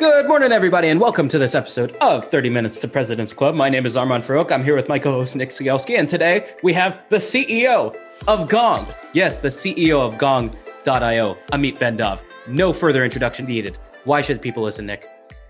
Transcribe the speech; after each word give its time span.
Good 0.00 0.28
morning, 0.28 0.50
everybody, 0.50 0.88
and 0.88 0.98
welcome 0.98 1.28
to 1.28 1.38
this 1.38 1.54
episode 1.54 1.94
of 1.96 2.30
30 2.30 2.48
Minutes 2.48 2.80
to 2.80 2.88
President's 2.88 3.34
Club. 3.34 3.54
My 3.54 3.68
name 3.68 3.84
is 3.84 3.98
Armand 3.98 4.24
Farrokh. 4.24 4.50
I'm 4.50 4.64
here 4.64 4.74
with 4.74 4.88
my 4.88 4.98
co 4.98 5.12
host, 5.12 5.36
Nick 5.36 5.50
Cegelski, 5.50 5.98
and 5.98 6.08
today 6.08 6.54
we 6.62 6.72
have 6.72 7.02
the 7.10 7.18
CEO 7.18 7.94
of 8.26 8.48
Gong. 8.48 8.86
Yes, 9.12 9.36
the 9.36 9.48
CEO 9.48 10.00
of 10.00 10.16
Gong.io, 10.16 11.36
Amit 11.52 11.76
Bendov. 11.76 12.22
No 12.48 12.72
further 12.72 13.04
introduction 13.04 13.44
needed. 13.44 13.76
Why 14.04 14.22
should 14.22 14.40
people 14.40 14.62
listen, 14.62 14.86
Nick? 14.86 15.06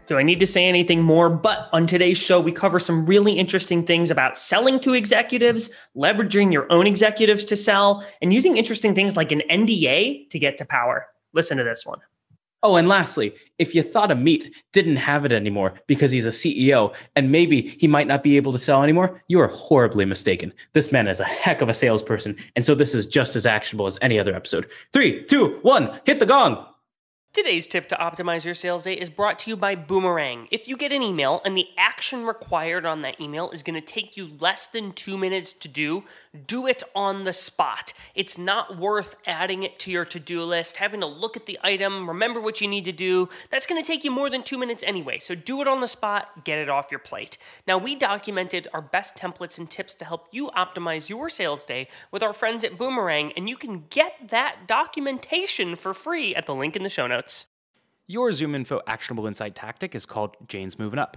Do 0.09 0.19
I 0.19 0.25
need 0.25 0.41
to 0.41 0.49
say 0.49 0.65
anything 0.65 1.01
more? 1.01 1.31
But 1.31 1.69
on 1.73 1.87
today's 1.87 2.19
show, 2.19 2.41
we 2.41 2.51
cover 2.51 2.81
some 2.81 3.07
really 3.07 3.35
interesting 3.35 3.87
things 3.87 4.11
about 4.11 4.37
selling 4.37 4.81
to 4.81 4.95
executives, 4.95 5.71
leveraging 5.97 6.53
your 6.53 6.67
own 6.73 6.89
executives 6.89 7.45
to 7.45 7.57
sell, 7.57 8.05
and 8.21 8.35
using 8.35 8.57
interesting 8.57 8.97
things 8.97 9.17
like 9.17 9.31
an 9.31 9.43
NDA 9.49 10.29
to 10.29 10.39
get 10.41 10.59
to 10.59 10.65
power. 10.65 11.07
Listen 11.35 11.57
to 11.59 11.63
this 11.63 11.87
one. 11.87 12.01
Oh, 12.63 12.77
and 12.77 12.89
lastly, 12.89 13.35
if 13.59 13.75
you 13.75 13.83
thought 13.83 14.11
Amit 14.11 14.53
didn't 14.73 14.97
have 14.97 15.25
it 15.25 15.33
anymore 15.33 15.75
because 15.87 16.13
he's 16.13 16.27
a 16.27 16.31
CEO 16.31 16.95
and 17.17 17.33
maybe 17.33 17.63
he 17.63 17.89
might 17.89 18.07
not 18.07 18.23
be 18.23 18.37
able 18.37 18.53
to 18.53 18.59
sell 18.59 18.83
anymore, 18.83 19.23
you 19.29 19.41
are 19.41 19.49
horribly 19.49 20.05
mistaken. 20.05 20.53
This 20.75 20.93
man 20.93 21.09
is 21.09 21.21
a 21.21 21.25
heck 21.25 21.63
of 21.63 21.71
a 21.71 21.75
salesperson, 21.75 22.37
and 22.57 22.67
so 22.67 22.75
this 22.75 22.95
is 22.95 23.07
just 23.07 23.35
as 23.35 23.47
actionable 23.47 23.87
as 23.87 23.99
any 24.03 24.19
other 24.19 24.35
episode. 24.35 24.69
Three, 24.93 25.25
two, 25.25 25.59
one, 25.63 26.01
hit 26.05 26.19
the 26.19 26.27
gong. 26.27 26.67
Today's 27.33 27.69
tip 27.69 27.89
to 27.91 27.95
optimize 27.95 28.45
your 28.45 28.55
sales 28.55 28.83
day 28.83 28.95
is 28.95 29.09
brought 29.09 29.39
to 29.39 29.51
you 29.51 29.57
by 29.57 29.77
Boomerang. 29.77 30.49
If 30.51 30.67
you 30.67 30.77
get 30.77 30.91
an 30.91 31.01
email 31.01 31.41
and 31.45 31.57
the 31.57 31.69
action 31.79 32.27
required 32.27 32.85
on 32.85 33.03
that 33.03 33.21
email 33.21 33.51
is 33.53 33.63
going 33.63 33.81
to 33.81 33.81
take 33.81 34.17
you 34.17 34.31
less 34.41 34.67
than 34.67 34.93
two 34.93 35.17
minutes 35.17 35.53
to 35.53 35.69
do, 35.69 36.03
do 36.47 36.67
it 36.67 36.83
on 36.95 37.25
the 37.25 37.33
spot. 37.33 37.93
It's 38.15 38.39
not 38.39 38.79
worth 38.79 39.17
adding 39.27 39.63
it 39.63 39.79
to 39.81 39.91
your 39.91 40.05
to 40.07 40.21
do 40.21 40.43
list, 40.43 40.77
having 40.77 41.01
to 41.01 41.07
look 41.07 41.37
at 41.37 41.47
the 41.47 41.59
item, 41.63 42.09
remember 42.09 42.41
what 42.41 42.61
you 42.61 42.69
need 42.69 42.85
to 42.85 42.93
do. 42.93 43.29
That's 43.51 43.67
going 43.67 43.83
to 43.83 43.87
take 43.87 44.05
you 44.05 44.11
more 44.11 44.31
than 44.31 44.43
two 44.43 44.59
minutes 44.59 44.85
anyway. 44.87 45.19
So 45.19 45.35
do 45.35 45.61
it 45.61 45.69
on 45.69 45.81
the 45.81 45.89
spot, 45.89 46.45
get 46.45 46.59
it 46.59 46.69
off 46.69 46.91
your 46.91 47.01
plate. 47.01 47.37
Now, 47.67 47.79
we 47.79 47.95
documented 47.95 48.69
our 48.73 48.83
best 48.83 49.17
templates 49.17 49.59
and 49.59 49.69
tips 49.69 49.95
to 49.97 50.05
help 50.05 50.29
you 50.31 50.51
optimize 50.57 51.09
your 51.09 51.29
sales 51.29 51.65
day 51.65 51.89
with 52.13 52.23
our 52.23 52.33
friends 52.33 52.63
at 52.63 52.79
Boomerang, 52.79 53.33
and 53.37 53.49
you 53.49 53.57
can 53.57 53.87
get 53.91 54.13
that 54.29 54.67
documentation 54.67 55.75
for 55.77 55.93
free 55.95 56.35
at 56.35 56.47
the 56.47 56.55
link 56.55 56.77
in 56.77 56.83
the 56.83 56.89
show 56.89 57.07
notes. 57.07 57.47
Your 58.07 58.31
ZoomInfo 58.31 58.81
actionable 58.87 59.27
insight 59.27 59.55
tactic 59.55 59.95
is 59.95 60.07
called 60.07 60.37
Jane's 60.49 60.79
Moving 60.79 60.99
Up. 60.99 61.17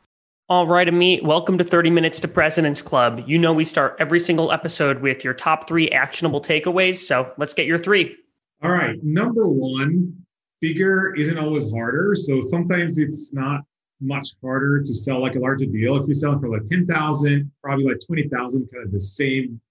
All 0.51 0.67
right, 0.67 0.85
Amit, 0.85 1.23
welcome 1.23 1.57
to 1.59 1.63
30 1.63 1.91
Minutes 1.91 2.19
to 2.19 2.27
President's 2.27 2.81
Club. 2.81 3.23
You 3.25 3.37
know, 3.37 3.53
we 3.53 3.63
start 3.63 3.95
every 3.99 4.19
single 4.19 4.51
episode 4.51 5.01
with 5.01 5.23
your 5.23 5.33
top 5.33 5.65
three 5.65 5.87
actionable 5.91 6.41
takeaways. 6.41 6.95
So 6.95 7.31
let's 7.37 7.53
get 7.53 7.67
your 7.67 7.77
three. 7.77 8.17
All 8.61 8.69
right. 8.69 9.01
Number 9.01 9.47
one, 9.47 10.13
bigger 10.59 11.15
isn't 11.15 11.37
always 11.37 11.71
harder. 11.71 12.15
So 12.15 12.41
sometimes 12.41 12.97
it's 12.97 13.31
not 13.31 13.61
much 14.01 14.31
harder 14.41 14.81
to 14.83 14.93
sell 14.93 15.21
like 15.21 15.35
a 15.35 15.39
larger 15.39 15.67
deal. 15.67 15.95
If 15.95 16.05
you're 16.05 16.15
selling 16.15 16.41
for 16.41 16.49
like 16.49 16.65
10,000, 16.65 17.49
probably 17.63 17.85
like 17.85 18.01
20,000, 18.05 18.67
kind 18.73 18.85
of 18.85 18.91
the 18.91 18.99
same 18.99 19.61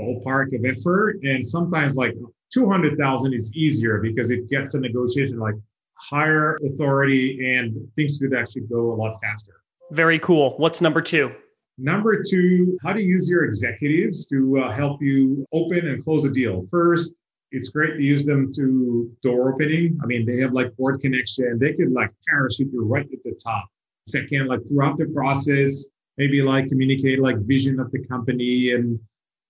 ballpark 0.00 0.56
of 0.56 0.64
effort. 0.64 1.18
And 1.24 1.44
sometimes 1.44 1.94
like 1.94 2.14
200,000 2.54 3.34
is 3.34 3.54
easier 3.54 4.00
because 4.00 4.30
it 4.30 4.48
gets 4.48 4.72
a 4.72 4.80
negotiation 4.80 5.38
like 5.38 5.56
higher 5.92 6.56
authority 6.64 7.54
and 7.54 7.76
things 7.96 8.16
could 8.16 8.34
actually 8.34 8.62
go 8.62 8.94
a 8.94 8.96
lot 8.96 9.18
faster. 9.20 9.61
Very 9.92 10.18
cool. 10.18 10.54
What's 10.56 10.80
number 10.80 11.02
two? 11.02 11.32
Number 11.76 12.22
two, 12.22 12.78
how 12.82 12.94
to 12.94 13.00
use 13.00 13.28
your 13.28 13.44
executives 13.44 14.26
to 14.28 14.58
uh, 14.60 14.72
help 14.74 15.02
you 15.02 15.44
open 15.52 15.86
and 15.86 16.02
close 16.02 16.24
a 16.24 16.30
deal. 16.30 16.66
First, 16.70 17.14
it's 17.50 17.68
great 17.68 17.98
to 17.98 18.02
use 18.02 18.24
them 18.24 18.50
to 18.54 19.10
door 19.22 19.52
opening. 19.52 19.98
I 20.02 20.06
mean, 20.06 20.24
they 20.24 20.38
have 20.38 20.52
like 20.52 20.74
board 20.76 21.00
connection. 21.00 21.58
They 21.58 21.74
could 21.74 21.92
like 21.92 22.10
parachute 22.26 22.72
you 22.72 22.84
right 22.84 23.06
at 23.12 23.22
the 23.22 23.38
top. 23.42 23.66
Second, 24.08 24.46
like 24.48 24.60
throughout 24.66 24.96
the 24.96 25.06
process, 25.06 25.84
maybe 26.16 26.40
like 26.40 26.68
communicate 26.68 27.20
like 27.20 27.36
vision 27.40 27.78
of 27.78 27.90
the 27.92 28.02
company 28.06 28.72
and 28.72 28.98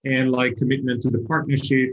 and 0.05 0.33
like 0.33 0.57
commitment 0.57 1.03
to 1.03 1.11
the 1.11 1.25
partnership 1.29 1.91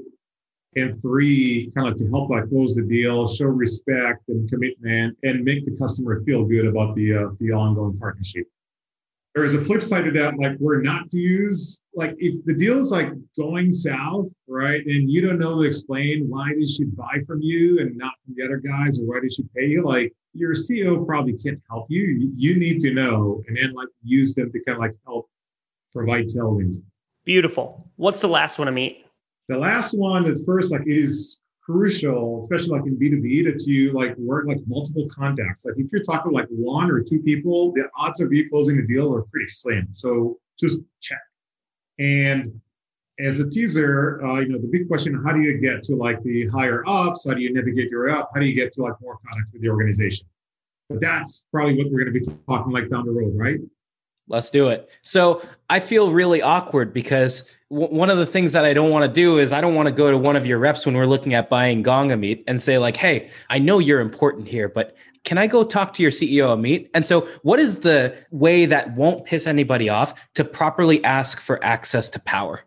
and 0.75 1.01
three, 1.01 1.71
kind 1.75 1.87
of 1.87 1.95
to 1.97 2.09
help 2.09 2.29
like 2.29 2.49
close 2.49 2.75
the 2.75 2.83
deal, 2.83 3.27
show 3.27 3.45
respect 3.45 4.27
and 4.27 4.49
commitment, 4.49 5.17
and 5.23 5.43
make 5.43 5.65
the 5.65 5.75
customer 5.77 6.21
feel 6.23 6.45
good 6.45 6.67
about 6.67 6.95
the 6.95 7.15
uh, 7.15 7.29
the 7.39 7.51
ongoing 7.51 7.97
partnership. 7.97 8.45
There 9.35 9.43
is 9.43 9.53
a 9.53 9.61
flip 9.61 9.83
side 9.83 10.05
to 10.05 10.11
that, 10.11 10.37
like 10.37 10.57
we're 10.59 10.81
not 10.81 11.09
to 11.11 11.17
use 11.17 11.79
like 11.93 12.15
if 12.17 12.43
the 12.45 12.53
deal 12.53 12.79
is 12.79 12.91
like 12.91 13.09
going 13.37 13.71
south, 13.71 14.27
right, 14.47 14.85
and 14.85 15.09
you 15.09 15.25
don't 15.25 15.39
know 15.39 15.61
to 15.61 15.67
explain 15.67 16.25
why 16.27 16.51
they 16.57 16.65
should 16.65 16.95
buy 16.95 17.19
from 17.25 17.41
you 17.41 17.79
and 17.79 17.95
not 17.95 18.13
from 18.25 18.35
the 18.35 18.43
other 18.43 18.57
guys 18.57 18.99
or 18.99 19.05
why 19.05 19.19
they 19.21 19.29
should 19.29 19.51
pay 19.53 19.65
you, 19.65 19.83
like 19.83 20.13
your 20.33 20.53
CEO 20.53 21.05
probably 21.05 21.33
can't 21.33 21.61
help 21.69 21.87
you. 21.89 22.31
You 22.35 22.57
need 22.57 22.79
to 22.81 22.93
know 22.93 23.41
and 23.47 23.57
then 23.57 23.73
like 23.73 23.89
use 24.03 24.33
them 24.35 24.51
to 24.51 24.63
kind 24.63 24.75
of 24.75 24.81
like 24.81 24.95
help 25.05 25.29
provide 25.93 26.25
tailwind. 26.25 26.81
Beautiful. 27.25 27.87
What's 27.95 28.21
the 28.21 28.27
last 28.27 28.59
one, 28.59 28.67
Amit? 28.67 29.03
The 29.49 29.57
last 29.57 29.97
one 29.97 30.27
is 30.27 30.43
first, 30.45 30.71
like 30.71 30.85
it 30.85 30.95
is 30.95 31.41
crucial, 31.59 32.39
especially 32.41 32.77
like 32.77 32.85
in 32.85 32.97
B2B, 32.97 33.51
that 33.51 33.65
you 33.65 33.91
like 33.93 34.15
work 34.17 34.45
like 34.47 34.59
multiple 34.67 35.07
contacts. 35.09 35.65
Like 35.65 35.73
if 35.77 35.91
you're 35.91 36.03
talking 36.03 36.31
like 36.31 36.45
one 36.49 36.91
or 36.91 37.01
two 37.01 37.19
people, 37.19 37.73
the 37.73 37.89
odds 37.97 38.21
of 38.21 38.31
you 38.31 38.47
closing 38.47 38.77
a 38.77 38.85
deal 38.85 39.13
are 39.13 39.23
pretty 39.23 39.47
slim. 39.47 39.87
So 39.91 40.37
just 40.59 40.83
check. 41.01 41.17
And 41.97 42.61
as 43.19 43.39
a 43.39 43.49
teaser, 43.49 44.23
uh, 44.23 44.39
you 44.39 44.49
know, 44.49 44.59
the 44.59 44.67
big 44.67 44.87
question, 44.87 45.19
how 45.25 45.33
do 45.33 45.41
you 45.41 45.57
get 45.57 45.81
to 45.85 45.95
like 45.95 46.21
the 46.21 46.47
higher 46.47 46.83
ups? 46.87 47.27
How 47.27 47.33
do 47.33 47.41
you 47.41 47.51
navigate 47.51 47.89
your 47.89 48.11
up? 48.11 48.29
How 48.33 48.39
do 48.39 48.45
you 48.45 48.53
get 48.53 48.71
to 48.75 48.83
like 48.83 48.93
more 49.01 49.17
contacts 49.17 49.51
with 49.51 49.63
the 49.63 49.69
organization? 49.69 50.27
But 50.89 51.01
that's 51.01 51.47
probably 51.51 51.75
what 51.75 51.91
we're 51.91 52.05
going 52.05 52.13
to 52.13 52.19
be 52.19 52.37
talking 52.47 52.71
like 52.71 52.89
down 52.89 53.05
the 53.05 53.11
road, 53.11 53.33
right? 53.35 53.59
Let's 54.29 54.51
do 54.51 54.69
it. 54.69 54.87
So 55.01 55.41
I 55.71 55.79
feel 55.79 56.11
really 56.11 56.41
awkward 56.41 56.93
because 56.93 57.51
w- 57.71 57.93
one 57.93 58.11
of 58.11 58.19
the 58.19 58.27
things 58.27 58.51
that 58.51 58.63
I 58.63 58.73
don't 58.73 58.91
want 58.91 59.03
to 59.03 59.11
do 59.11 59.39
is 59.39 59.51
I 59.51 59.59
don't 59.59 59.73
want 59.73 59.87
to 59.87 59.91
go 59.91 60.11
to 60.11 60.17
one 60.17 60.35
of 60.35 60.45
your 60.45 60.59
reps 60.59 60.85
when 60.85 60.95
we're 60.95 61.07
looking 61.07 61.33
at 61.33 61.49
buying 61.49 61.81
Gong 61.81 62.09
Amit 62.09 62.43
and 62.47 62.61
say 62.61 62.77
like, 62.77 62.95
"Hey, 62.95 63.31
I 63.49 63.57
know 63.57 63.79
you're 63.79 63.99
important 63.99 64.47
here, 64.47 64.69
but 64.69 64.95
can 65.23 65.39
I 65.39 65.47
go 65.47 65.63
talk 65.63 65.95
to 65.95 66.03
your 66.03 66.11
CEO 66.11 66.55
Amit?" 66.55 66.89
And 66.93 67.07
so, 67.07 67.21
what 67.41 67.59
is 67.59 67.79
the 67.79 68.15
way 68.29 68.67
that 68.67 68.95
won't 68.95 69.25
piss 69.25 69.47
anybody 69.47 69.89
off 69.89 70.13
to 70.35 70.45
properly 70.45 71.03
ask 71.03 71.41
for 71.41 71.63
access 71.65 72.11
to 72.11 72.19
power? 72.19 72.61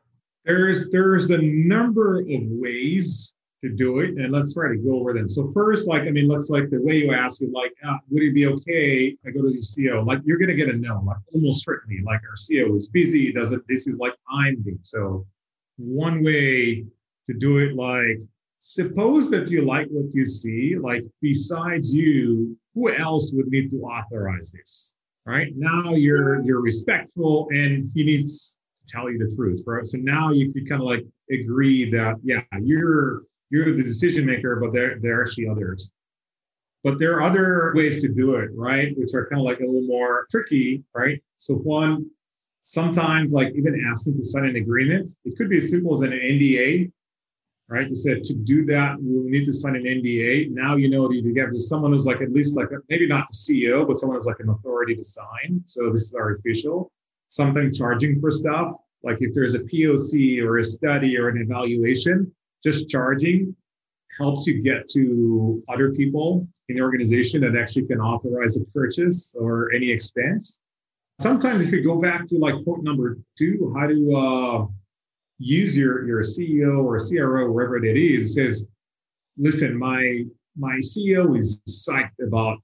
There's 0.45 0.91
there's 0.91 1.31
a 1.31 1.39
number 1.39 2.19
of 2.21 2.27
ways 2.29 3.33
to 3.63 3.71
do 3.71 4.01
it, 4.01 4.11
and 4.17 4.33
let's 4.33 4.55
try 4.55 4.69
to 4.69 4.77
go 4.77 4.99
over 4.99 5.13
them. 5.15 5.29
So 5.29 5.51
first, 5.53 5.87
like 5.87 6.03
I 6.03 6.11
mean, 6.11 6.27
let's 6.29 6.51
like 6.51 6.69
the 6.71 6.81
way 6.83 6.97
you 6.97 7.13
ask 7.13 7.43
it, 7.43 7.51
like, 7.53 7.73
uh, 7.87 7.97
would 8.11 8.23
it 8.23 8.35
be 8.35 8.47
okay? 8.47 9.17
I 9.25 9.31
go 9.31 9.43
to 9.43 9.51
the 9.51 9.59
CEO, 9.59 10.05
like 10.05 10.21
you're 10.25 10.39
gonna 10.39 10.55
get 10.55 10.69
a 10.69 10.77
no, 10.77 11.03
like 11.07 11.19
almost 11.33 11.65
certainly, 11.65 12.03
like 12.05 12.21
our 12.29 12.37
CEO 12.37 12.77
is 12.77 12.89
busy, 12.89 13.33
doesn't 13.33 13.63
this 13.69 13.87
is 13.87 13.97
like 13.99 14.15
I'm 14.31 14.63
doing. 14.63 14.81
So 14.83 15.27
one 15.77 16.25
way 16.25 16.85
to 17.27 17.35
do 17.35 17.59
it, 17.59 17.77
like 17.77 18.19
suppose 18.59 19.31
that 19.31 19.51
you 19.51 19.65
like 19.65 19.87
what 19.91 20.13
you 20.15 20.25
see, 20.25 20.77
like 20.77 21.05
besides 21.21 21.95
you, 21.95 22.57
who 22.75 22.93
else 22.93 23.33
would 23.33 23.49
need 23.49 23.71
to 23.71 23.83
authorize 23.83 24.51
this? 24.51 24.95
Right 25.25 25.53
now, 25.57 25.93
you're 25.93 26.43
you're 26.43 26.61
respectful, 26.61 27.47
and 27.53 27.93
he 27.95 28.03
needs 28.03 28.59
to 28.85 28.93
tell 28.93 29.09
you 29.09 29.19
the 29.19 29.33
truth, 29.37 29.63
right? 29.67 29.87
So 29.87 29.99
now 29.99 30.33
you 30.33 30.53
could 30.53 30.69
kind 30.69 30.83
of 30.83 30.89
like 30.89 31.07
agree 31.31 31.89
that, 31.91 32.17
yeah, 32.25 32.43
you're 32.61 33.23
you're 33.53 33.77
the 33.77 33.83
decision 33.83 34.27
maker, 34.27 34.57
but 34.57 34.73
there 34.73 34.99
there 35.01 35.21
are 35.21 35.23
actually 35.23 35.49
others. 35.49 35.93
But 36.83 36.99
there 36.99 37.15
are 37.15 37.23
other 37.23 37.73
ways 37.77 38.01
to 38.01 38.09
do 38.09 38.35
it, 38.35 38.51
right? 38.55 38.93
Which 38.97 39.15
are 39.15 39.29
kind 39.29 39.41
of 39.41 39.45
like 39.45 39.61
a 39.61 39.65
little 39.65 39.87
more 39.87 40.27
tricky, 40.31 40.83
right? 40.95 41.23
So 41.39 41.55
one, 41.55 42.11
sometimes 42.63 43.33
like 43.33 43.55
even 43.55 43.87
asking 43.89 44.19
to 44.19 44.27
sign 44.27 44.47
an 44.47 44.57
agreement, 44.57 45.13
it 45.25 45.37
could 45.37 45.49
be 45.49 45.59
as 45.59 45.71
simple 45.71 45.95
as 45.95 46.01
an 46.01 46.11
NDA, 46.11 46.91
right? 47.69 47.89
You 47.89 47.95
said 47.95 48.25
to 48.25 48.35
do 48.35 48.65
that, 48.67 48.97
we'll 48.99 49.31
need 49.31 49.45
to 49.45 49.53
sign 49.53 49.77
an 49.77 49.85
NDA. 49.85 50.51
Now 50.51 50.75
you 50.75 50.91
know 50.91 51.07
that 51.07 51.15
you 51.15 51.33
get 51.33 51.49
someone 51.61 51.93
who's 51.93 52.07
like 52.07 52.21
at 52.21 52.33
least 52.33 52.57
like 52.57 52.69
maybe 52.89 53.07
not 53.07 53.29
the 53.29 53.35
CEO, 53.35 53.87
but 53.87 54.01
someone 54.01 54.17
who's 54.17 54.27
like 54.27 54.41
an 54.41 54.49
authority 54.49 54.97
to 54.97 55.05
sign. 55.05 55.63
So 55.67 55.93
this 55.93 56.03
is 56.03 56.15
our 56.15 56.35
official 56.35 56.91
something 57.33 57.73
charging 57.73 58.21
for 58.21 58.31
stuff. 58.31 58.73
Like 59.03 59.17
if 59.21 59.33
there's 59.35 59.55
a 59.55 59.61
POC 59.61 60.43
or 60.43 60.59
a 60.59 60.65
study 60.65 61.17
or 61.17 61.29
an 61.29 61.39
evaluation, 61.39 62.31
just 62.63 62.89
charging 62.89 63.55
helps 64.19 64.47
you 64.47 64.63
get 64.63 64.89
to 64.89 65.63
other 65.69 65.93
people 65.93 66.47
in 66.69 66.77
the 66.77 66.83
organization 66.83 67.41
that 67.41 67.57
actually 67.57 67.87
can 67.87 68.01
authorize 68.01 68.57
a 68.57 68.65
purchase 68.67 69.35
or 69.39 69.73
any 69.73 69.91
expense. 69.91 70.61
Sometimes 71.21 71.63
if 71.63 71.73
you 71.73 71.83
go 71.83 72.01
back 72.01 72.27
to 72.27 72.39
like 72.39 72.55
point 72.65 72.83
number 72.83 73.19
two, 73.39 73.75
how 73.79 73.87
to 73.87 74.17
uh, 74.17 74.67
use 75.39 75.77
your, 75.77 76.07
your 76.07 76.23
CEO 76.23 76.85
or 76.85 76.99
CRO, 76.99 77.51
wherever 77.51 77.83
it 77.83 77.97
is, 77.97 78.35
says, 78.35 78.69
listen, 79.37 79.77
my 79.77 80.25
my 80.57 80.77
CEO 80.77 81.39
is 81.39 81.63
psyched 81.67 82.27
about 82.27 82.59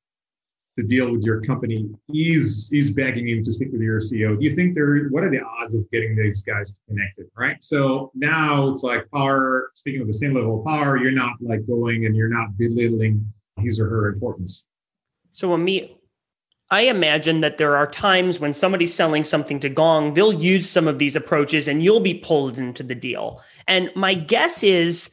to 0.78 0.84
deal 0.84 1.10
with 1.10 1.22
your 1.22 1.40
company, 1.40 1.90
he's 2.06 2.69
he's 2.70 2.90
begging 2.90 3.28
him 3.28 3.42
to 3.42 3.52
speak 3.52 3.72
with 3.72 3.80
your 3.80 4.00
CEO. 4.00 4.38
Do 4.38 4.44
you 4.44 4.50
think 4.50 4.76
there? 4.76 5.08
What 5.08 5.25
are 5.25 5.30
the 5.30 5.42
odds 5.42 5.75
of 5.75 5.90
getting 5.90 6.14
these 6.16 6.40
guys 6.42 6.80
connected? 6.88 7.26
Right. 7.36 7.56
So 7.62 8.12
now 8.14 8.69
it's 8.69 8.84
like 8.84 9.10
power. 9.12 9.72
Speaking 9.75 10.00
of 10.00 10.06
the 10.06 10.14
same 10.14 10.34
level 10.34 10.60
of 10.60 10.64
power, 10.64 10.96
you're 10.96 11.10
not 11.10 11.32
like 11.40 11.66
going 11.66 12.06
and 12.06 12.14
you're 12.16 12.28
not 12.28 12.56
belittling 12.56 13.32
his 13.58 13.80
or 13.80 13.88
her 13.88 14.08
importance. 14.08 14.69
So 15.32 15.48
Amit, 15.50 15.96
I 16.70 16.82
imagine 16.82 17.40
that 17.40 17.58
there 17.58 17.75
are 17.75 17.86
times 17.86 18.38
when 18.38 18.54
somebody's 18.54 18.94
selling 18.94 19.25
something 19.25 19.58
to 19.60 19.69
Gong, 19.69 20.14
they'll 20.14 20.32
use 20.32 20.70
some 20.70 20.86
of 20.86 21.00
these 21.00 21.16
approaches, 21.16 21.66
and 21.66 21.82
you'll 21.82 21.98
be 21.98 22.14
pulled 22.14 22.56
into 22.56 22.84
the 22.84 22.94
deal. 22.94 23.42
And 23.66 23.90
my 23.96 24.14
guess 24.14 24.62
is 24.62 25.10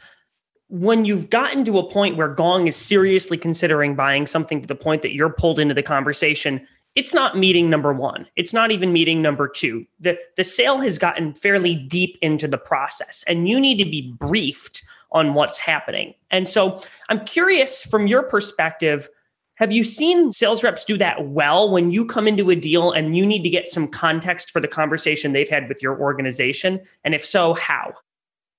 when 0.76 1.06
you've 1.06 1.30
gotten 1.30 1.64
to 1.64 1.80
a 1.80 1.90
point 1.90 2.18
where 2.18 2.28
Gong 2.28 2.68
is 2.68 2.76
seriously 2.76 3.38
considering 3.38 3.96
buying 3.96 4.28
something 4.28 4.60
to 4.60 4.68
the 4.68 4.76
point 4.76 5.04
that 5.04 5.14
you're 5.14 5.30
pulled 5.30 5.58
into 5.58 5.74
the 5.74 5.82
conversation, 5.82 6.68
it's 6.96 7.14
not 7.14 7.38
meeting 7.38 7.70
number 7.70 7.94
one. 7.94 8.28
It's 8.36 8.54
not 8.54 8.72
even 8.72 8.92
meeting 8.92 9.22
number 9.22 9.48
two. 9.48 9.86
The, 10.02 10.20
the 10.36 10.44
sale 10.44 10.80
has 10.80 10.98
gotten 10.98 11.34
fairly 11.34 11.76
deep 11.76 12.18
into 12.22 12.46
the 12.46 12.58
process, 12.58 13.24
and 13.26 13.48
you 13.48 13.58
need 13.58 13.78
to 13.78 13.90
be 13.90 14.14
briefed 14.20 14.84
on 15.14 15.34
what's 15.34 15.58
happening. 15.58 16.14
And 16.30 16.46
so 16.46 16.82
I'm 17.08 17.24
curious 17.24 17.84
from 17.86 18.08
your 18.08 18.24
perspective, 18.24 19.08
have 19.56 19.72
you 19.72 19.86
seen 19.86 20.34
sales 20.34 20.62
reps 20.62 20.84
do 20.84 20.98
that 20.98 21.30
well 21.30 21.72
when 21.72 21.90
you 21.90 22.06
come 22.06 22.28
into 22.28 22.50
a 22.50 22.56
deal 22.56 22.92
and 22.92 23.16
you 23.16 23.26
need 23.26 23.44
to 23.44 23.50
get 23.50 23.70
some 23.70 23.88
context 23.88 24.52
for 24.52 24.60
the 24.60 24.68
conversation 24.68 25.32
they've 25.32 25.48
had 25.48 25.70
with 25.70 25.82
your 25.82 25.98
organization? 25.98 26.82
And 27.06 27.16
if 27.16 27.26
so, 27.26 27.54
how? 27.54 27.94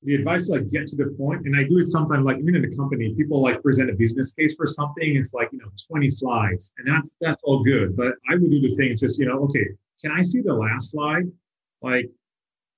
The 0.07 0.15
advice 0.15 0.49
like 0.49 0.71
get 0.71 0.87
to 0.87 0.97
the 0.97 1.15
point 1.19 1.45
and 1.45 1.57
i 1.57 1.65
do 1.65 1.79
it 1.79 1.87
sometimes 1.87 2.25
like 2.25 2.39
even 2.39 2.55
in 2.55 2.65
a 2.65 2.77
company 2.77 3.13
people 3.15 3.43
like 3.43 3.63
present 3.63 3.91
a 3.91 3.93
business 3.93 4.33
case 4.33 4.55
for 4.57 4.67
something 4.67 5.17
it's 5.17 5.35
like 5.35 5.49
you 5.53 5.59
know 5.59 5.69
20 5.91 6.09
slides 6.09 6.73
and 6.79 6.87
that's 6.89 7.17
that's 7.21 7.41
all 7.43 7.63
good 7.63 7.97
but 7.97 8.15
i 8.31 8.35
would 8.35 8.51
do 8.51 8.61
the 8.61 8.75
thing 8.77 8.97
just 8.97 9.19
you 9.21 9.27
know 9.27 9.41
okay 9.41 9.67
can 10.01 10.13
i 10.13 10.23
see 10.23 10.41
the 10.41 10.55
last 10.55 10.93
slide? 10.93 11.25
Like 11.83 12.09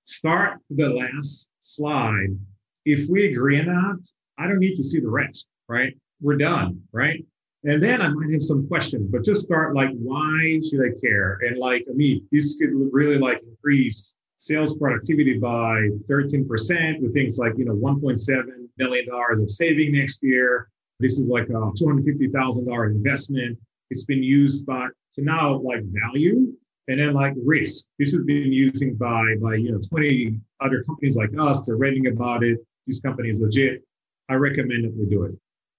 start 0.05 0.59
the 0.71 0.89
last 0.89 1.51
slide. 1.63 2.39
If 2.85 3.09
we 3.09 3.27
agree 3.27 3.61
on 3.61 3.67
that 3.67 4.11
i 4.39 4.47
don't 4.47 4.59
need 4.59 4.77
to 4.77 4.83
see 4.83 5.01
the 5.01 5.11
rest 5.11 5.49
right? 5.69 5.95
We're 6.21 6.39
done 6.39 6.83
right? 6.93 7.25
And 7.65 7.83
then 7.83 8.01
i 8.01 8.09
might 8.09 8.33
have 8.33 8.43
some 8.43 8.67
questions 8.67 9.09
but 9.13 9.23
just 9.25 9.43
start 9.43 9.75
like 9.75 9.91
why 9.93 10.61
should 10.69 10.81
i 10.81 10.99
care? 10.99 11.39
And 11.43 11.59
like 11.59 11.85
i 11.91 11.93
mean 11.93 12.27
this 12.33 12.57
could 12.57 12.71
really 12.73 13.19
like 13.19 13.43
increase 13.47 14.15
sales 14.39 14.77
productivity 14.77 15.39
by 15.39 15.89
13% 16.09 17.01
with 17.01 17.13
things 17.13 17.39
like, 17.39 17.53
you 17.57 17.65
know, 17.65 17.75
$1.7 17.75 18.45
million 18.79 19.07
of 19.11 19.51
saving 19.51 19.93
next 19.93 20.23
year. 20.23 20.69
This 21.01 21.19
is 21.19 21.29
like 21.29 21.49
a 21.49 21.53
$250,000 21.53 22.91
investment. 22.91 23.59
It's 23.91 24.05
been 24.05 24.23
used 24.23 24.65
by, 24.65 24.89
so 25.11 25.23
now 25.23 25.59
like 25.59 25.83
value 25.85 26.53
and 26.87 27.01
then 27.01 27.13
like 27.15 27.35
risk. 27.45 27.87
This 27.99 28.13
has 28.13 28.25
been 28.25 28.53
using 28.53 28.95
by, 28.95 29.35
by, 29.43 29.57
you 29.57 29.73
know, 29.73 29.81
20 29.89 30.41
other 30.61 30.83
companies 30.85 31.17
like 31.17 31.31
us. 31.39 31.67
They're 31.67 31.77
writing 31.77 32.07
about 32.07 32.43
it. 32.45 32.59
This 32.87 33.01
company 33.01 33.29
is 33.29 33.41
legit. 33.41 33.83
I 34.29 34.35
recommend 34.35 34.85
that 34.85 34.95
we 34.97 35.07
do 35.07 35.25
it. 35.25 35.35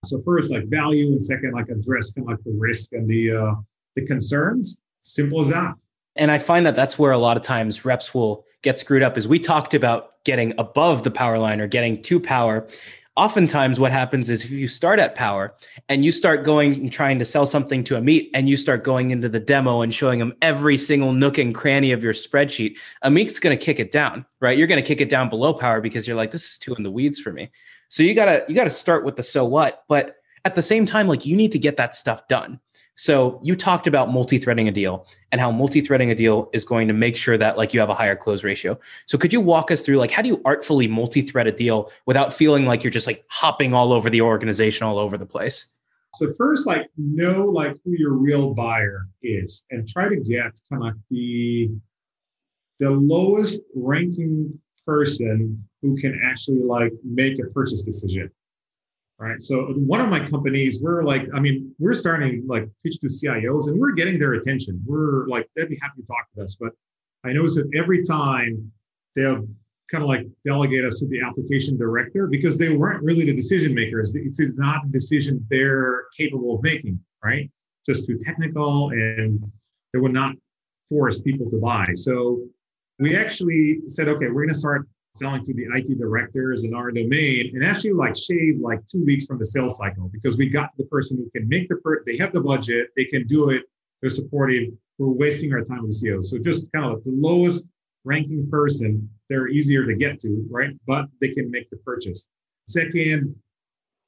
So 0.05 0.21
first, 0.23 0.49
like 0.49 0.65
value, 0.67 1.07
and 1.07 1.21
second, 1.21 1.53
like 1.53 1.69
address 1.69 2.13
kind 2.13 2.25
of 2.25 2.37
like 2.37 2.43
the 2.45 2.53
risk 2.57 2.93
and 2.93 3.07
the 3.07 3.31
uh, 3.31 3.55
the 3.95 4.05
concerns. 4.05 4.79
Simple 5.01 5.41
as 5.41 5.49
that. 5.49 5.73
And 6.15 6.31
I 6.31 6.37
find 6.37 6.65
that 6.65 6.75
that's 6.75 6.97
where 6.97 7.11
a 7.11 7.17
lot 7.17 7.37
of 7.37 7.43
times 7.43 7.83
reps 7.83 8.13
will 8.13 8.45
get 8.61 8.79
screwed 8.79 9.03
up 9.03 9.17
is 9.17 9.27
we 9.27 9.39
talked 9.39 9.73
about 9.73 10.23
getting 10.25 10.53
above 10.57 11.03
the 11.03 11.11
power 11.11 11.39
line 11.39 11.61
or 11.61 11.67
getting 11.67 12.01
to 12.03 12.19
power. 12.19 12.67
Oftentimes, 13.15 13.79
what 13.79 13.91
happens 13.91 14.29
is 14.29 14.45
if 14.45 14.51
you 14.51 14.67
start 14.67 14.97
at 14.97 15.13
power 15.13 15.53
and 15.89 16.05
you 16.05 16.11
start 16.11 16.45
going 16.45 16.75
and 16.75 16.91
trying 16.91 17.19
to 17.19 17.25
sell 17.25 17.45
something 17.45 17.83
to 17.83 17.95
Amit 17.95 18.29
and 18.33 18.47
you 18.47 18.55
start 18.55 18.83
going 18.83 19.11
into 19.11 19.27
the 19.27 19.39
demo 19.39 19.81
and 19.81 19.93
showing 19.93 20.19
them 20.19 20.33
every 20.41 20.77
single 20.77 21.11
nook 21.11 21.37
and 21.37 21.53
cranny 21.53 21.91
of 21.91 22.01
your 22.01 22.13
spreadsheet, 22.13 22.77
Amit's 23.03 23.39
going 23.39 23.57
to 23.57 23.61
kick 23.61 23.79
it 23.79 23.91
down, 23.91 24.25
right? 24.39 24.57
You're 24.57 24.67
going 24.67 24.81
to 24.81 24.87
kick 24.87 25.01
it 25.01 25.09
down 25.09 25.29
below 25.29 25.53
power 25.53 25.81
because 25.81 26.07
you're 26.07 26.15
like, 26.15 26.31
this 26.31 26.49
is 26.49 26.57
too 26.57 26.73
in 26.75 26.83
the 26.83 26.91
weeds 26.91 27.19
for 27.19 27.33
me. 27.33 27.51
So 27.89 28.03
you 28.03 28.13
gotta 28.13 28.45
you 28.47 28.55
gotta 28.55 28.69
start 28.69 29.03
with 29.03 29.15
the 29.15 29.23
so 29.23 29.43
what, 29.43 29.83
but 29.89 30.17
at 30.45 30.55
the 30.55 30.61
same 30.61 30.85
time, 30.85 31.07
like 31.07 31.25
you 31.25 31.35
need 31.35 31.51
to 31.51 31.59
get 31.59 31.77
that 31.77 31.95
stuff 31.95 32.27
done. 32.27 32.59
So 32.99 33.39
you 33.41 33.55
talked 33.55 33.87
about 33.87 34.11
multi-threading 34.11 34.67
a 34.67 34.73
deal 34.73 35.07
and 35.31 35.39
how 35.39 35.51
multi-threading 35.51 36.11
a 36.11 36.15
deal 36.15 36.49
is 36.51 36.65
going 36.65 36.89
to 36.89 36.93
make 36.93 37.15
sure 37.15 37.37
that 37.37 37.57
like 37.57 37.73
you 37.73 37.79
have 37.79 37.89
a 37.89 37.95
higher 37.95 38.13
close 38.13 38.43
ratio. 38.43 38.77
So 39.05 39.17
could 39.17 39.31
you 39.31 39.39
walk 39.39 39.71
us 39.71 39.83
through 39.83 39.99
like 39.99 40.11
how 40.11 40.21
do 40.21 40.27
you 40.27 40.41
artfully 40.43 40.89
multi-thread 40.89 41.47
a 41.47 41.53
deal 41.53 41.93
without 42.05 42.33
feeling 42.33 42.65
like 42.65 42.83
you're 42.83 42.91
just 42.91 43.07
like 43.07 43.23
hopping 43.29 43.73
all 43.73 43.93
over 43.93 44.09
the 44.09 44.19
organization 44.19 44.85
all 44.85 44.99
over 44.99 45.17
the 45.17 45.25
place? 45.25 45.79
So 46.15 46.33
first, 46.33 46.67
like 46.67 46.89
know 46.97 47.45
like 47.45 47.77
who 47.85 47.93
your 47.97 48.11
real 48.11 48.53
buyer 48.53 49.07
is 49.23 49.63
and 49.71 49.87
try 49.87 50.09
to 50.09 50.17
get 50.17 50.59
kind 50.69 50.85
of 50.85 50.95
the 51.09 51.71
the 52.79 52.89
lowest 52.89 53.61
ranking 53.75 54.59
person 54.85 55.65
who 55.81 55.95
can 55.95 56.19
actually 56.25 56.63
like 56.63 56.91
make 57.05 57.39
a 57.39 57.49
purchase 57.51 57.83
decision 57.83 58.29
right? 59.19 59.41
So 59.43 59.73
one 59.75 60.01
of 60.01 60.09
my 60.09 60.19
companies, 60.27 60.81
we're 60.81 61.03
like, 61.03 61.27
I 61.33 61.39
mean, 61.39 61.75
we're 61.77 61.93
starting 61.93 62.45
like 62.47 62.67
pitch 62.83 62.99
to 62.99 63.07
CIOs 63.07 63.67
and 63.67 63.79
we're 63.79 63.91
getting 63.91 64.17
their 64.17 64.33
attention. 64.33 64.81
We're 64.85 65.27
like, 65.27 65.47
they'd 65.55 65.69
be 65.69 65.77
happy 65.81 66.01
to 66.01 66.07
talk 66.07 66.27
to 66.35 66.43
us. 66.43 66.55
But 66.59 66.71
I 67.25 67.33
notice 67.33 67.55
that 67.55 67.69
every 67.75 68.03
time 68.03 68.71
they'll 69.15 69.45
kind 69.91 70.03
of 70.03 70.07
like 70.07 70.25
delegate 70.45 70.85
us 70.85 70.99
to 70.99 71.07
the 71.07 71.21
application 71.21 71.77
director 71.77 72.27
because 72.27 72.57
they 72.57 72.75
weren't 72.75 73.03
really 73.03 73.25
the 73.25 73.35
decision 73.35 73.73
makers. 73.73 74.13
It's 74.15 74.39
not 74.57 74.85
a 74.85 74.87
decision 74.89 75.45
they're 75.49 76.05
capable 76.15 76.55
of 76.55 76.63
making, 76.63 76.99
right? 77.23 77.49
Just 77.87 78.05
too 78.07 78.17
technical 78.21 78.89
and 78.91 79.43
they 79.93 79.99
would 79.99 80.13
not 80.13 80.35
force 80.89 81.21
people 81.21 81.49
to 81.49 81.57
buy. 81.57 81.85
So 81.95 82.41
we 82.99 83.17
actually 83.17 83.79
said, 83.87 84.07
okay, 84.07 84.27
we're 84.27 84.43
going 84.43 84.49
to 84.49 84.53
start 84.53 84.87
selling 85.15 85.43
to 85.45 85.53
the 85.53 85.65
IT 85.75 85.97
directors 85.97 86.63
in 86.63 86.73
our 86.73 86.91
domain 86.91 87.51
and 87.53 87.63
actually 87.63 87.93
like 87.93 88.15
shave 88.15 88.59
like 88.59 88.79
two 88.87 89.03
weeks 89.05 89.25
from 89.25 89.39
the 89.39 89.45
sales 89.45 89.77
cycle 89.77 90.09
because 90.13 90.37
we 90.37 90.47
got 90.47 90.69
the 90.77 90.85
person 90.85 91.17
who 91.17 91.29
can 91.31 91.47
make 91.49 91.67
the 91.67 91.75
per 91.77 92.03
they 92.05 92.15
have 92.17 92.31
the 92.31 92.41
budget, 92.41 92.89
they 92.95 93.05
can 93.05 93.25
do 93.27 93.49
it, 93.49 93.63
they're 94.01 94.11
supportive. 94.11 94.69
We're 94.97 95.07
wasting 95.07 95.53
our 95.53 95.63
time 95.63 95.83
with 95.83 95.99
the 95.99 96.09
CEO. 96.09 96.23
So 96.23 96.37
just 96.37 96.71
kind 96.71 96.85
of 96.85 96.93
like 96.93 97.03
the 97.03 97.11
lowest 97.11 97.65
ranking 98.03 98.49
person, 98.49 99.09
they're 99.29 99.47
easier 99.47 99.85
to 99.85 99.95
get 99.95 100.19
to, 100.21 100.45
right? 100.49 100.71
But 100.85 101.07
they 101.21 101.29
can 101.29 101.49
make 101.49 101.69
the 101.69 101.77
purchase. 101.77 102.27
Second, 102.67 103.35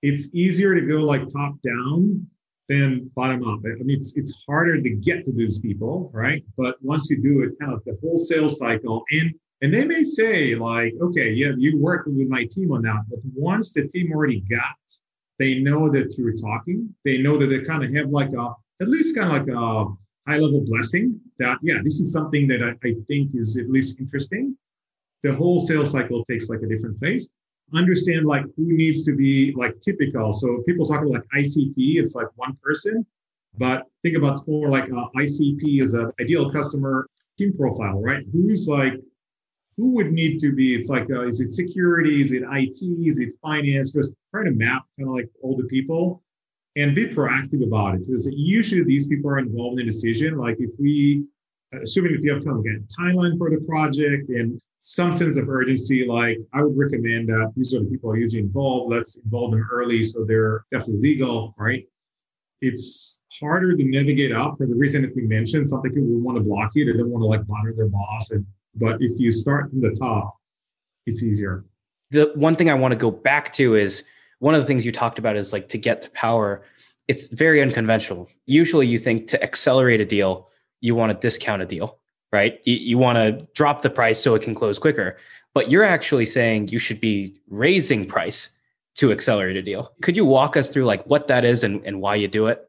it's 0.01 0.29
easier 0.33 0.75
to 0.75 0.81
go 0.81 0.97
like 0.97 1.27
top 1.27 1.55
down 1.61 2.27
than 2.67 3.11
bottom 3.15 3.43
up. 3.47 3.59
I 3.65 3.83
mean, 3.83 3.97
it's, 3.97 4.13
it's 4.15 4.33
harder 4.47 4.81
to 4.81 4.89
get 4.89 5.25
to 5.25 5.31
these 5.31 5.59
people, 5.59 6.09
right? 6.13 6.43
But 6.57 6.77
once 6.81 7.09
you 7.09 7.21
do 7.21 7.43
it, 7.43 7.59
kind 7.59 7.73
of 7.73 7.83
the 7.85 7.97
whole 8.01 8.17
sales 8.17 8.57
cycle, 8.57 9.03
and 9.11 9.33
and 9.61 9.73
they 9.73 9.85
may 9.85 10.03
say 10.03 10.55
like, 10.55 10.93
okay, 11.01 11.31
yeah, 11.31 11.51
you 11.57 11.77
worked 11.77 12.07
with 12.07 12.27
my 12.27 12.45
team 12.45 12.71
on 12.71 12.81
that, 12.83 13.03
but 13.09 13.19
once 13.35 13.71
the 13.71 13.87
team 13.87 14.11
already 14.11 14.41
got, 14.41 14.75
they 15.39 15.59
know 15.59 15.89
that 15.89 16.17
you're 16.17 16.35
talking. 16.35 16.93
They 17.05 17.17
know 17.17 17.37
that 17.37 17.47
they 17.47 17.63
kind 17.63 17.83
of 17.83 17.93
have 17.93 18.09
like 18.09 18.33
a 18.33 18.53
at 18.81 18.87
least 18.87 19.15
kind 19.15 19.27
of 19.27 19.47
like 19.47 19.55
a 19.55 19.85
high 20.27 20.37
level 20.37 20.61
blessing 20.61 21.19
that 21.39 21.57
yeah, 21.61 21.79
this 21.83 21.99
is 21.99 22.11
something 22.11 22.47
that 22.47 22.63
I, 22.63 22.87
I 22.87 22.95
think 23.07 23.31
is 23.35 23.57
at 23.57 23.69
least 23.69 23.99
interesting. 23.99 24.57
The 25.23 25.33
whole 25.35 25.59
sales 25.59 25.91
cycle 25.91 26.23
takes 26.25 26.49
like 26.49 26.61
a 26.61 26.67
different 26.67 26.99
place 26.99 27.29
understand 27.73 28.25
like 28.25 28.43
who 28.57 28.73
needs 28.73 29.03
to 29.05 29.15
be 29.15 29.53
like 29.55 29.79
typical. 29.81 30.33
So 30.33 30.63
people 30.67 30.87
talk 30.87 31.01
about 31.01 31.11
like 31.11 31.23
ICP, 31.35 31.73
it's 31.75 32.15
like 32.15 32.27
one 32.35 32.57
person, 32.61 33.05
but 33.57 33.85
think 34.03 34.17
about 34.17 34.47
more 34.47 34.69
like 34.69 34.85
uh, 34.91 35.07
ICP 35.17 35.81
is 35.81 35.93
an 35.93 36.11
ideal 36.19 36.51
customer 36.51 37.07
team 37.37 37.53
profile, 37.57 38.01
right? 38.01 38.23
Who's 38.31 38.67
like, 38.67 38.93
who 39.77 39.91
would 39.91 40.11
need 40.11 40.39
to 40.39 40.51
be, 40.51 40.75
it's 40.75 40.89
like, 40.89 41.09
uh, 41.09 41.25
is 41.25 41.41
it 41.41 41.55
security? 41.55 42.21
Is 42.21 42.31
it 42.31 42.43
IT? 42.43 42.81
Is 42.81 43.19
it 43.19 43.33
finance? 43.41 43.93
Just 43.93 44.11
try 44.29 44.43
to 44.43 44.51
map 44.51 44.83
kind 44.97 45.09
of 45.09 45.15
like 45.15 45.29
all 45.41 45.55
the 45.55 45.63
people 45.63 46.21
and 46.75 46.95
be 46.95 47.05
proactive 47.05 47.63
about 47.63 47.95
it. 47.95 48.01
Because 48.05 48.29
usually 48.31 48.83
these 48.83 49.07
people 49.07 49.29
are 49.29 49.39
involved 49.39 49.79
in 49.79 49.85
the 49.85 49.91
decision. 49.91 50.37
Like 50.37 50.57
if 50.59 50.71
we, 50.79 51.23
assuming 51.81 52.15
if 52.15 52.23
you 52.23 52.33
have 52.33 52.45
kind 52.45 52.59
of 52.59 52.65
a 52.65 53.01
timeline 53.01 53.37
for 53.37 53.49
the 53.49 53.61
project 53.61 54.29
and 54.29 54.59
some 54.81 55.13
sense 55.13 55.37
of 55.37 55.49
urgency, 55.49 56.05
like 56.05 56.37
I 56.53 56.63
would 56.63 56.77
recommend 56.77 57.29
that 57.29 57.53
these 57.55 57.73
are 57.73 57.79
the 57.79 57.89
people 57.89 58.11
are 58.11 58.17
usually 58.17 58.41
involved. 58.41 58.93
Let's 58.93 59.17
involve 59.17 59.51
them 59.51 59.67
early 59.71 60.03
so 60.03 60.25
they're 60.25 60.65
definitely 60.71 61.01
legal, 61.01 61.53
right? 61.57 61.85
It's 62.61 63.21
harder 63.39 63.75
to 63.75 63.83
navigate 63.83 64.31
up 64.31 64.57
for 64.57 64.67
the 64.67 64.75
reason 64.75 65.01
that 65.01 65.15
we 65.15 65.23
mentioned. 65.23 65.69
Some 65.69 65.81
people 65.81 66.03
want 66.03 66.37
to 66.37 66.43
block 66.43 66.71
you. 66.75 66.85
They 66.85 66.97
don't 66.97 67.09
want 67.09 67.23
to 67.23 67.27
like 67.27 67.45
bother 67.47 67.73
their 67.75 67.87
boss. 67.87 68.31
And 68.31 68.45
but 68.75 69.01
if 69.01 69.19
you 69.19 69.31
start 69.31 69.69
from 69.69 69.81
the 69.81 69.91
top, 69.91 70.37
it's 71.05 71.23
easier. 71.23 71.65
The 72.11 72.31
one 72.35 72.55
thing 72.55 72.69
I 72.69 72.73
want 72.73 72.91
to 72.91 72.97
go 72.97 73.11
back 73.11 73.53
to 73.53 73.75
is 73.75 74.03
one 74.39 74.55
of 74.55 74.61
the 74.61 74.67
things 74.67 74.85
you 74.85 74.91
talked 74.91 75.19
about 75.19 75.35
is 75.35 75.53
like 75.53 75.69
to 75.69 75.77
get 75.77 76.01
to 76.03 76.09
power. 76.11 76.63
It's 77.07 77.27
very 77.27 77.61
unconventional. 77.61 78.29
Usually 78.45 78.87
you 78.87 78.99
think 78.99 79.27
to 79.27 79.41
accelerate 79.43 80.01
a 80.01 80.05
deal, 80.05 80.49
you 80.81 80.95
want 80.95 81.11
to 81.11 81.27
discount 81.27 81.61
a 81.61 81.65
deal 81.65 82.01
right? 82.31 82.59
You, 82.63 82.75
you 82.75 82.97
want 82.97 83.17
to 83.17 83.47
drop 83.53 83.81
the 83.81 83.89
price 83.89 84.21
so 84.21 84.35
it 84.35 84.41
can 84.41 84.55
close 84.55 84.79
quicker. 84.79 85.17
But 85.53 85.69
you're 85.69 85.83
actually 85.83 86.25
saying 86.25 86.69
you 86.69 86.79
should 86.79 87.01
be 87.01 87.35
raising 87.49 88.05
price 88.05 88.51
to 88.95 89.11
accelerate 89.11 89.57
a 89.57 89.61
deal. 89.61 89.93
Could 90.01 90.15
you 90.15 90.25
walk 90.25 90.55
us 90.57 90.69
through 90.69 90.85
like 90.85 91.05
what 91.05 91.27
that 91.27 91.45
is 91.45 91.63
and, 91.63 91.85
and 91.85 92.01
why 92.01 92.15
you 92.15 92.27
do 92.27 92.47
it? 92.47 92.67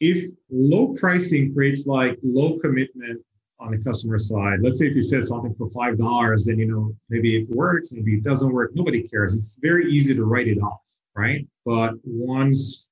If 0.00 0.30
low 0.50 0.94
pricing 0.94 1.52
creates 1.52 1.86
like 1.86 2.18
low 2.22 2.58
commitment 2.58 3.20
on 3.60 3.70
the 3.70 3.78
customer 3.78 4.18
side, 4.18 4.60
let's 4.62 4.78
say 4.78 4.86
if 4.86 4.96
you 4.96 5.02
said 5.02 5.24
something 5.24 5.54
for 5.54 5.70
five 5.70 5.98
dollars, 5.98 6.46
then 6.46 6.58
you 6.58 6.66
know 6.66 6.94
maybe 7.08 7.36
it 7.36 7.48
works, 7.50 7.92
maybe 7.92 8.14
it 8.14 8.24
doesn't 8.24 8.52
work. 8.52 8.70
Nobody 8.74 9.02
cares. 9.02 9.34
It's 9.34 9.58
very 9.60 9.92
easy 9.92 10.14
to 10.14 10.24
write 10.24 10.48
it 10.48 10.58
off, 10.62 10.80
right? 11.14 11.46
But 11.64 11.94
once 12.04 12.88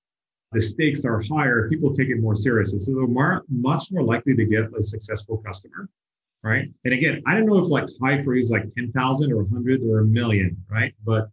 the 0.53 0.61
stakes 0.61 1.05
are 1.05 1.23
higher, 1.23 1.69
people 1.69 1.93
take 1.93 2.09
it 2.09 2.21
more 2.21 2.35
seriously. 2.35 2.79
So 2.79 2.95
they're 2.95 3.07
more, 3.07 3.45
much 3.49 3.91
more 3.91 4.03
likely 4.03 4.35
to 4.37 4.45
get 4.45 4.65
a 4.79 4.83
successful 4.83 5.39
customer 5.39 5.89
right? 6.43 6.69
And 6.85 6.95
again, 6.95 7.23
I 7.27 7.35
don't 7.35 7.47
know 7.47 7.59
if 7.59 7.69
like 7.69 7.89
high 8.03 8.23
for 8.23 8.35
is 8.37 8.51
like 8.51 8.73
10,000 8.75 9.33
or 9.33 9.41
a 9.41 9.45
100 9.45 9.83
or 9.83 10.01
a 10.01 10.05
million, 10.05 10.57
right? 10.71 10.95
But 11.05 11.29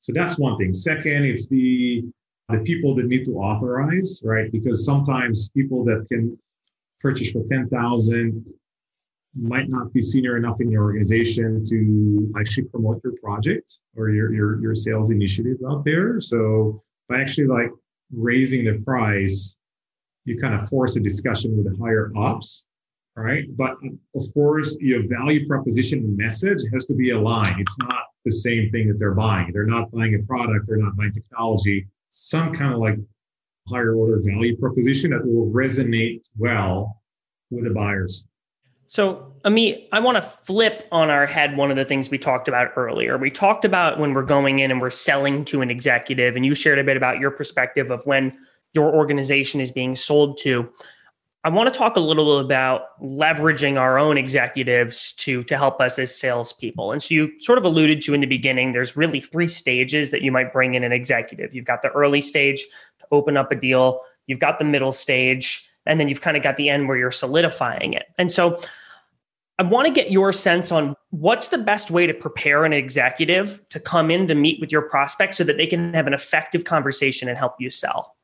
so 0.00 0.12
that's 0.14 0.38
one 0.38 0.56
thing. 0.58 0.72
Second, 0.72 1.24
it's 1.24 1.46
the 1.46 2.04
the 2.48 2.58
people 2.60 2.96
that 2.96 3.06
need 3.06 3.24
to 3.24 3.36
authorize, 3.36 4.22
right? 4.24 4.50
Because 4.50 4.84
sometimes 4.84 5.50
people 5.50 5.84
that 5.84 6.06
can 6.10 6.36
purchase 6.98 7.30
for 7.30 7.44
10,000 7.48 8.44
might 9.34 9.68
not 9.68 9.92
be 9.92 10.02
senior 10.02 10.36
enough 10.36 10.60
in 10.60 10.70
your 10.70 10.82
organization 10.82 11.64
to 11.64 12.32
actually 12.38 12.64
promote 12.64 13.00
your 13.04 13.14
project 13.22 13.78
or 13.96 14.10
your 14.10 14.32
your 14.32 14.60
your 14.60 14.74
sales 14.74 15.10
initiative 15.10 15.56
out 15.68 15.84
there. 15.84 16.20
So 16.20 16.82
by 17.08 17.20
actually 17.20 17.46
like 17.46 17.70
raising 18.12 18.64
the 18.64 18.80
price, 18.80 19.56
you 20.24 20.38
kind 20.38 20.54
of 20.54 20.68
force 20.68 20.96
a 20.96 21.00
discussion 21.00 21.56
with 21.56 21.72
the 21.72 21.82
higher 21.82 22.12
ups 22.16 22.68
right? 23.16 23.44
But 23.56 23.76
of 24.14 24.32
course, 24.34 24.76
your 24.80 25.02
value 25.06 25.46
proposition 25.46 26.16
message 26.16 26.60
has 26.72 26.86
to 26.86 26.94
be 26.94 27.10
aligned. 27.10 27.60
It's 27.60 27.78
not 27.78 28.04
the 28.24 28.32
same 28.32 28.70
thing 28.70 28.88
that 28.88 28.98
they're 28.98 29.14
buying. 29.14 29.52
They're 29.52 29.66
not 29.66 29.90
buying 29.90 30.14
a 30.14 30.22
product, 30.26 30.66
they're 30.66 30.76
not 30.76 30.96
buying 30.96 31.12
technology, 31.12 31.86
some 32.10 32.54
kind 32.54 32.74
of 32.74 32.80
like 32.80 32.96
higher 33.68 33.94
order 33.94 34.20
value 34.22 34.56
proposition 34.56 35.10
that 35.10 35.24
will 35.24 35.50
resonate 35.50 36.22
well 36.38 37.00
with 37.50 37.64
the 37.64 37.70
buyers. 37.70 38.26
So, 38.90 39.34
Amit, 39.44 39.86
I 39.92 40.00
want 40.00 40.16
to 40.16 40.22
flip 40.22 40.88
on 40.90 41.10
our 41.10 41.24
head 41.24 41.56
one 41.56 41.70
of 41.70 41.76
the 41.76 41.84
things 41.84 42.10
we 42.10 42.18
talked 42.18 42.48
about 42.48 42.72
earlier. 42.74 43.16
We 43.16 43.30
talked 43.30 43.64
about 43.64 44.00
when 44.00 44.14
we're 44.14 44.24
going 44.24 44.58
in 44.58 44.72
and 44.72 44.80
we're 44.80 44.90
selling 44.90 45.44
to 45.44 45.62
an 45.62 45.70
executive, 45.70 46.34
and 46.34 46.44
you 46.44 46.56
shared 46.56 46.80
a 46.80 46.82
bit 46.82 46.96
about 46.96 47.20
your 47.20 47.30
perspective 47.30 47.92
of 47.92 48.04
when 48.04 48.36
your 48.72 48.92
organization 48.92 49.60
is 49.60 49.70
being 49.70 49.94
sold 49.94 50.38
to. 50.38 50.68
I 51.44 51.50
want 51.50 51.72
to 51.72 51.78
talk 51.78 51.96
a 51.96 52.00
little 52.00 52.38
bit 52.38 52.46
about 52.46 53.00
leveraging 53.00 53.78
our 53.78 53.96
own 53.96 54.18
executives 54.18 55.12
to 55.18 55.44
to 55.44 55.56
help 55.56 55.80
us 55.80 55.96
as 55.96 56.12
salespeople. 56.12 56.90
And 56.90 57.00
so 57.00 57.14
you 57.14 57.40
sort 57.40 57.58
of 57.58 57.64
alluded 57.64 58.00
to 58.02 58.14
in 58.14 58.22
the 58.22 58.26
beginning, 58.26 58.72
there's 58.72 58.96
really 58.96 59.20
three 59.20 59.46
stages 59.46 60.10
that 60.10 60.22
you 60.22 60.32
might 60.32 60.52
bring 60.52 60.74
in 60.74 60.82
an 60.82 60.90
executive. 60.90 61.54
You've 61.54 61.64
got 61.64 61.82
the 61.82 61.90
early 61.90 62.20
stage 62.20 62.66
to 62.98 63.06
open 63.12 63.36
up 63.36 63.52
a 63.52 63.54
deal, 63.54 64.00
you've 64.26 64.40
got 64.40 64.58
the 64.58 64.64
middle 64.64 64.90
stage, 64.90 65.70
and 65.86 66.00
then 66.00 66.08
you've 66.08 66.22
kind 66.22 66.36
of 66.36 66.42
got 66.42 66.56
the 66.56 66.68
end 66.68 66.88
where 66.88 66.96
you're 66.96 67.12
solidifying 67.12 67.94
it. 67.94 68.06
And 68.18 68.32
so 68.32 68.60
I 69.60 69.62
want 69.62 69.86
to 69.86 69.92
get 69.92 70.10
your 70.10 70.32
sense 70.32 70.72
on 70.72 70.96
what's 71.10 71.48
the 71.48 71.58
best 71.58 71.90
way 71.90 72.06
to 72.06 72.14
prepare 72.14 72.64
an 72.64 72.72
executive 72.72 73.60
to 73.68 73.78
come 73.78 74.10
in 74.10 74.26
to 74.28 74.34
meet 74.34 74.58
with 74.58 74.72
your 74.72 74.80
prospect 74.80 75.34
so 75.34 75.44
that 75.44 75.58
they 75.58 75.66
can 75.66 75.92
have 75.92 76.06
an 76.06 76.14
effective 76.14 76.64
conversation 76.64 77.28
and 77.28 77.36
help 77.36 77.56
you 77.58 77.68
sell. 77.68 78.16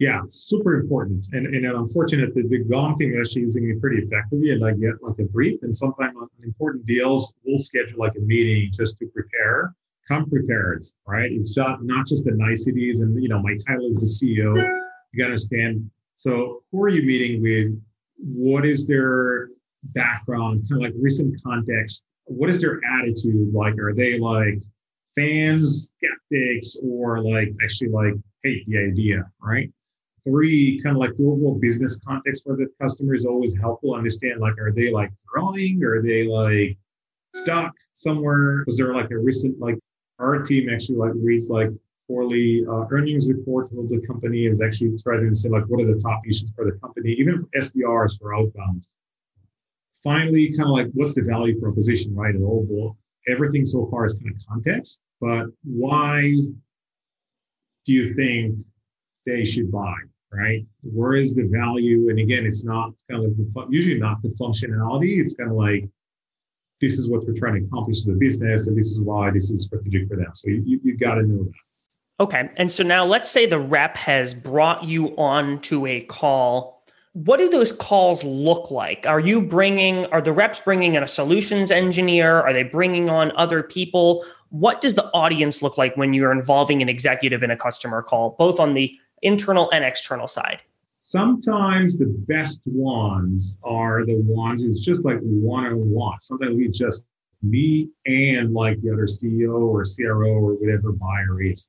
Yeah, 0.00 0.22
super 0.28 0.74
important. 0.80 1.28
And, 1.30 1.46
and 1.54 1.64
I'm 1.64 1.86
fortunate 1.86 2.34
that 2.34 2.50
the 2.50 2.64
Gong 2.64 2.98
thing 2.98 3.14
is 3.14 3.20
actually 3.20 3.42
using 3.42 3.70
it 3.70 3.80
pretty 3.80 4.02
effectively. 4.02 4.50
And 4.50 4.64
I 4.64 4.72
get 4.72 5.00
like 5.02 5.20
a 5.20 5.22
brief, 5.22 5.62
and 5.62 5.72
sometimes 5.72 6.16
on 6.20 6.26
important 6.42 6.84
deals, 6.84 7.32
we'll 7.44 7.58
schedule 7.58 8.00
like 8.00 8.16
a 8.16 8.20
meeting 8.22 8.72
just 8.72 8.98
to 8.98 9.06
prepare. 9.06 9.76
Come 10.08 10.28
prepared, 10.28 10.84
right? 11.06 11.30
It's 11.30 11.54
just 11.54 11.80
not 11.82 12.08
just 12.08 12.24
the 12.24 12.32
niceties. 12.32 13.02
And 13.02 13.22
you 13.22 13.28
know, 13.28 13.40
my 13.40 13.56
title 13.68 13.86
is 13.86 14.00
the 14.00 14.26
CEO. 14.26 14.56
You 14.56 15.16
got 15.16 15.26
to 15.26 15.30
understand. 15.30 15.88
So, 16.16 16.64
who 16.72 16.82
are 16.82 16.88
you 16.88 17.04
meeting 17.04 17.40
with? 17.40 17.80
What 18.16 18.66
is 18.66 18.88
their 18.88 19.50
background? 19.84 20.68
Kind 20.68 20.82
of 20.82 20.90
like 20.90 20.94
recent 21.00 21.40
context. 21.42 22.04
What 22.24 22.50
is 22.50 22.60
their 22.60 22.80
attitude 23.00 23.52
like? 23.52 23.78
Are 23.78 23.94
they 23.94 24.18
like 24.18 24.58
fans, 25.14 25.92
skeptics, 25.96 26.76
or 26.82 27.20
like 27.20 27.52
actually 27.62 27.88
like 27.88 28.14
hate 28.42 28.64
the 28.66 28.78
idea, 28.78 29.30
right? 29.40 29.70
three 30.24 30.80
kind 30.82 30.96
of 30.96 31.00
like 31.00 31.12
overall 31.12 31.58
business 31.60 31.98
context 32.06 32.44
for 32.44 32.56
the 32.56 32.66
customer 32.80 33.14
is 33.14 33.24
always 33.24 33.52
helpful. 33.60 33.94
Understand 33.94 34.40
like 34.40 34.58
are 34.58 34.72
they 34.72 34.90
like 34.90 35.10
growing? 35.26 35.82
Are 35.82 36.02
they 36.02 36.26
like 36.26 36.76
stuck 37.34 37.72
somewhere? 37.94 38.64
Was 38.66 38.76
there 38.76 38.94
like 38.94 39.10
a 39.10 39.18
recent 39.18 39.58
like 39.60 39.78
our 40.18 40.42
team 40.42 40.68
actually 40.70 40.96
like 40.96 41.12
reads 41.16 41.48
like 41.48 41.70
quarterly 42.06 42.64
uh, 42.68 42.84
earnings 42.90 43.28
report 43.28 43.70
of 43.76 43.88
the 43.88 44.04
company 44.06 44.46
is 44.46 44.60
actually 44.60 44.96
trying 45.02 45.28
to 45.28 45.34
say 45.34 45.48
like 45.48 45.64
what 45.66 45.82
are 45.82 45.86
the 45.86 46.00
top 46.00 46.20
issues 46.28 46.50
for 46.54 46.64
the 46.64 46.78
company, 46.78 47.12
even 47.12 47.46
SDRs 47.56 48.18
for 48.18 48.34
outbound. 48.34 48.86
Finally, 50.02 50.56
kind 50.56 50.68
of 50.68 50.74
like 50.74 50.88
what's 50.94 51.14
the 51.14 51.22
value 51.22 51.60
proposition, 51.60 52.14
right? 52.14 52.34
And 52.34 52.44
all 52.44 52.96
everything 53.28 53.64
so 53.64 53.86
far 53.90 54.04
is 54.04 54.14
kind 54.14 54.34
of 54.34 54.42
context, 54.48 55.00
but 55.20 55.46
why 55.64 56.34
do 57.84 57.92
you 57.92 58.14
think 58.14 58.56
they 59.26 59.44
should 59.44 59.70
buy? 59.70 59.94
Right? 60.32 60.64
Where 60.82 61.12
is 61.12 61.34
the 61.34 61.44
value? 61.44 62.08
And 62.08 62.18
again, 62.18 62.46
it's 62.46 62.64
not 62.64 62.92
kind 63.10 63.24
of 63.24 63.36
the 63.36 63.66
usually 63.68 64.00
not 64.00 64.22
the 64.22 64.30
functionality. 64.30 65.20
It's 65.20 65.34
kind 65.34 65.50
of 65.50 65.56
like 65.56 65.88
this 66.80 66.98
is 66.98 67.08
what 67.08 67.24
we're 67.26 67.34
trying 67.34 67.60
to 67.60 67.66
accomplish 67.66 67.98
as 67.98 68.08
a 68.08 68.14
business, 68.14 68.66
and 68.66 68.76
this 68.76 68.88
is 68.88 69.00
why 69.00 69.30
this 69.30 69.50
is 69.50 69.64
strategic 69.64 70.08
for 70.08 70.16
them. 70.16 70.30
So 70.34 70.48
you, 70.48 70.80
you 70.82 70.96
got 70.96 71.14
to 71.14 71.22
know 71.22 71.44
that. 71.44 71.52
Okay. 72.20 72.50
And 72.56 72.70
so 72.70 72.82
now 72.82 73.04
let's 73.04 73.30
say 73.30 73.46
the 73.46 73.58
rep 73.58 73.96
has 73.96 74.34
brought 74.34 74.84
you 74.84 75.16
on 75.16 75.60
to 75.62 75.86
a 75.86 76.02
call. 76.02 76.81
What 77.14 77.38
do 77.38 77.50
those 77.50 77.72
calls 77.72 78.24
look 78.24 78.70
like? 78.70 79.06
Are 79.06 79.20
you 79.20 79.42
bringing, 79.42 80.06
are 80.06 80.22
the 80.22 80.32
reps 80.32 80.60
bringing 80.60 80.94
in 80.94 81.02
a 81.02 81.06
solutions 81.06 81.70
engineer? 81.70 82.40
Are 82.40 82.54
they 82.54 82.62
bringing 82.62 83.10
on 83.10 83.32
other 83.36 83.62
people? 83.62 84.24
What 84.48 84.80
does 84.80 84.94
the 84.94 85.04
audience 85.12 85.60
look 85.60 85.76
like 85.76 85.94
when 85.96 86.14
you're 86.14 86.32
involving 86.32 86.80
an 86.80 86.88
executive 86.88 87.42
in 87.42 87.50
a 87.50 87.56
customer 87.56 88.02
call, 88.02 88.34
both 88.38 88.58
on 88.58 88.72
the 88.72 88.98
internal 89.20 89.70
and 89.72 89.84
external 89.84 90.26
side? 90.26 90.62
Sometimes 90.88 91.98
the 91.98 92.06
best 92.06 92.62
ones 92.64 93.58
are 93.62 94.06
the 94.06 94.16
ones 94.22 94.64
it's 94.64 94.82
just 94.82 95.04
like 95.04 95.18
one 95.20 95.66
on 95.66 95.90
one. 95.90 96.18
Sometimes 96.20 96.56
we 96.56 96.68
just 96.68 97.04
me 97.42 97.90
and 98.06 98.54
like 98.54 98.80
the 98.80 98.90
other 98.90 99.06
CEO 99.06 99.60
or 99.60 99.84
CRO 99.84 100.30
or 100.30 100.54
whatever 100.54 100.92
buyer 100.92 101.42
is. 101.42 101.68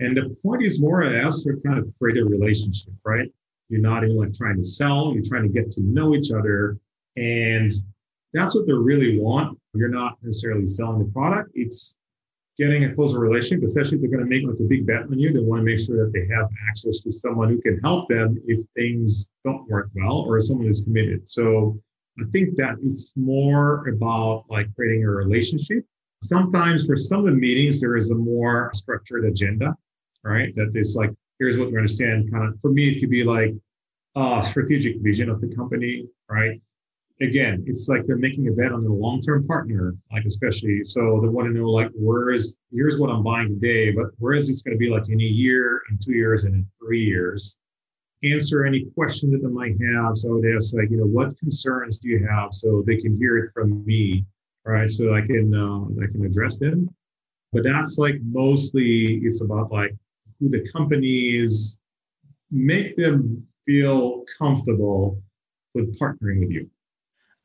And 0.00 0.16
the 0.16 0.36
point 0.42 0.64
is 0.64 0.82
more 0.82 1.04
or 1.04 1.22
less 1.22 1.44
to 1.44 1.60
kind 1.64 1.78
of 1.78 1.86
create 2.00 2.18
a 2.18 2.24
relationship, 2.24 2.94
right? 3.04 3.30
You're 3.72 3.80
not 3.80 4.04
even 4.04 4.16
like 4.16 4.34
trying 4.34 4.58
to 4.58 4.64
sell, 4.64 5.12
you're 5.14 5.24
trying 5.24 5.44
to 5.44 5.48
get 5.48 5.70
to 5.72 5.80
know 5.80 6.14
each 6.14 6.30
other. 6.30 6.78
And 7.16 7.72
that's 8.34 8.54
what 8.54 8.66
they 8.66 8.72
really 8.72 9.18
want. 9.18 9.58
You're 9.74 9.88
not 9.88 10.18
necessarily 10.22 10.66
selling 10.66 10.98
the 10.98 11.10
product, 11.12 11.50
it's 11.54 11.96
getting 12.58 12.84
a 12.84 12.94
closer 12.94 13.18
relationship, 13.18 13.64
especially 13.64 13.96
if 13.96 14.02
they're 14.02 14.10
going 14.10 14.22
to 14.22 14.28
make 14.28 14.46
like 14.46 14.60
a 14.60 14.68
big 14.68 14.86
bet 14.86 15.04
on 15.04 15.18
you. 15.18 15.32
They 15.32 15.40
want 15.40 15.60
to 15.60 15.64
make 15.64 15.80
sure 15.80 16.04
that 16.04 16.12
they 16.12 16.26
have 16.34 16.48
access 16.68 17.00
to 17.00 17.12
someone 17.12 17.48
who 17.48 17.62
can 17.62 17.80
help 17.80 18.10
them 18.10 18.38
if 18.46 18.60
things 18.76 19.30
don't 19.42 19.66
work 19.70 19.88
well 19.94 20.26
or 20.28 20.38
someone 20.42 20.66
who's 20.66 20.84
committed. 20.84 21.28
So 21.30 21.80
I 22.20 22.24
think 22.30 22.56
that 22.56 22.76
it's 22.82 23.14
more 23.16 23.88
about 23.88 24.44
like 24.50 24.72
creating 24.74 25.02
a 25.04 25.08
relationship. 25.08 25.82
Sometimes 26.22 26.86
for 26.86 26.94
some 26.94 27.20
of 27.20 27.24
the 27.24 27.40
meetings, 27.40 27.80
there 27.80 27.96
is 27.96 28.10
a 28.10 28.14
more 28.14 28.70
structured 28.74 29.24
agenda 29.24 29.74
right? 30.24 30.54
That 30.56 30.72
is 30.74 30.96
like, 30.96 31.10
here's 31.42 31.58
what 31.58 31.72
we 31.72 31.76
understand. 31.76 32.30
Kind 32.30 32.46
of 32.46 32.60
for 32.60 32.70
me, 32.70 32.88
it 32.88 33.00
could 33.00 33.10
be 33.10 33.24
like 33.24 33.52
a 34.14 34.44
strategic 34.48 35.00
vision 35.00 35.28
of 35.28 35.40
the 35.40 35.52
company, 35.54 36.06
right? 36.30 36.60
Again, 37.20 37.64
it's 37.66 37.88
like 37.88 38.06
they're 38.06 38.16
making 38.16 38.46
a 38.48 38.52
bet 38.52 38.72
on 38.72 38.84
a 38.84 38.92
long-term 38.92 39.46
partner, 39.46 39.94
like 40.12 40.24
especially 40.24 40.84
so 40.84 41.20
they 41.20 41.28
want 41.28 41.48
to 41.48 41.52
know 41.52 41.68
like 41.68 41.90
where 41.94 42.30
is 42.30 42.58
here's 42.70 42.98
what 42.98 43.10
I'm 43.10 43.24
buying 43.24 43.48
today, 43.48 43.90
but 43.90 44.06
where 44.18 44.34
is 44.34 44.46
this 44.46 44.62
going 44.62 44.74
to 44.74 44.78
be 44.78 44.88
like 44.88 45.08
in 45.08 45.20
a 45.20 45.24
year, 45.24 45.80
in 45.90 45.98
two 45.98 46.12
years, 46.12 46.44
and 46.44 46.54
in 46.54 46.66
three 46.80 47.04
years? 47.04 47.58
Answer 48.24 48.64
any 48.64 48.84
questions 48.94 49.32
that 49.32 49.42
they 49.42 49.52
might 49.52 49.74
have. 49.94 50.16
So 50.16 50.40
they 50.40 50.54
ask 50.54 50.74
like, 50.76 50.90
you 50.90 50.98
know, 50.98 51.06
what 51.06 51.36
concerns 51.38 51.98
do 51.98 52.08
you 52.08 52.24
have, 52.28 52.54
so 52.54 52.84
they 52.86 52.98
can 52.98 53.18
hear 53.18 53.36
it 53.38 53.50
from 53.52 53.84
me, 53.84 54.24
right? 54.64 54.88
So 54.88 55.12
I 55.12 55.22
can 55.22 55.52
uh, 55.52 56.02
I 56.02 56.06
can 56.06 56.24
address 56.24 56.56
them. 56.56 56.88
But 57.52 57.64
that's 57.64 57.98
like 57.98 58.16
mostly 58.22 59.20
it's 59.24 59.40
about 59.42 59.72
like 59.72 59.94
who 60.42 60.50
the 60.50 60.68
companies, 60.70 61.80
make 62.50 62.96
them 62.96 63.46
feel 63.64 64.24
comfortable 64.38 65.22
with 65.74 65.98
partnering 65.98 66.40
with 66.40 66.50
you. 66.50 66.68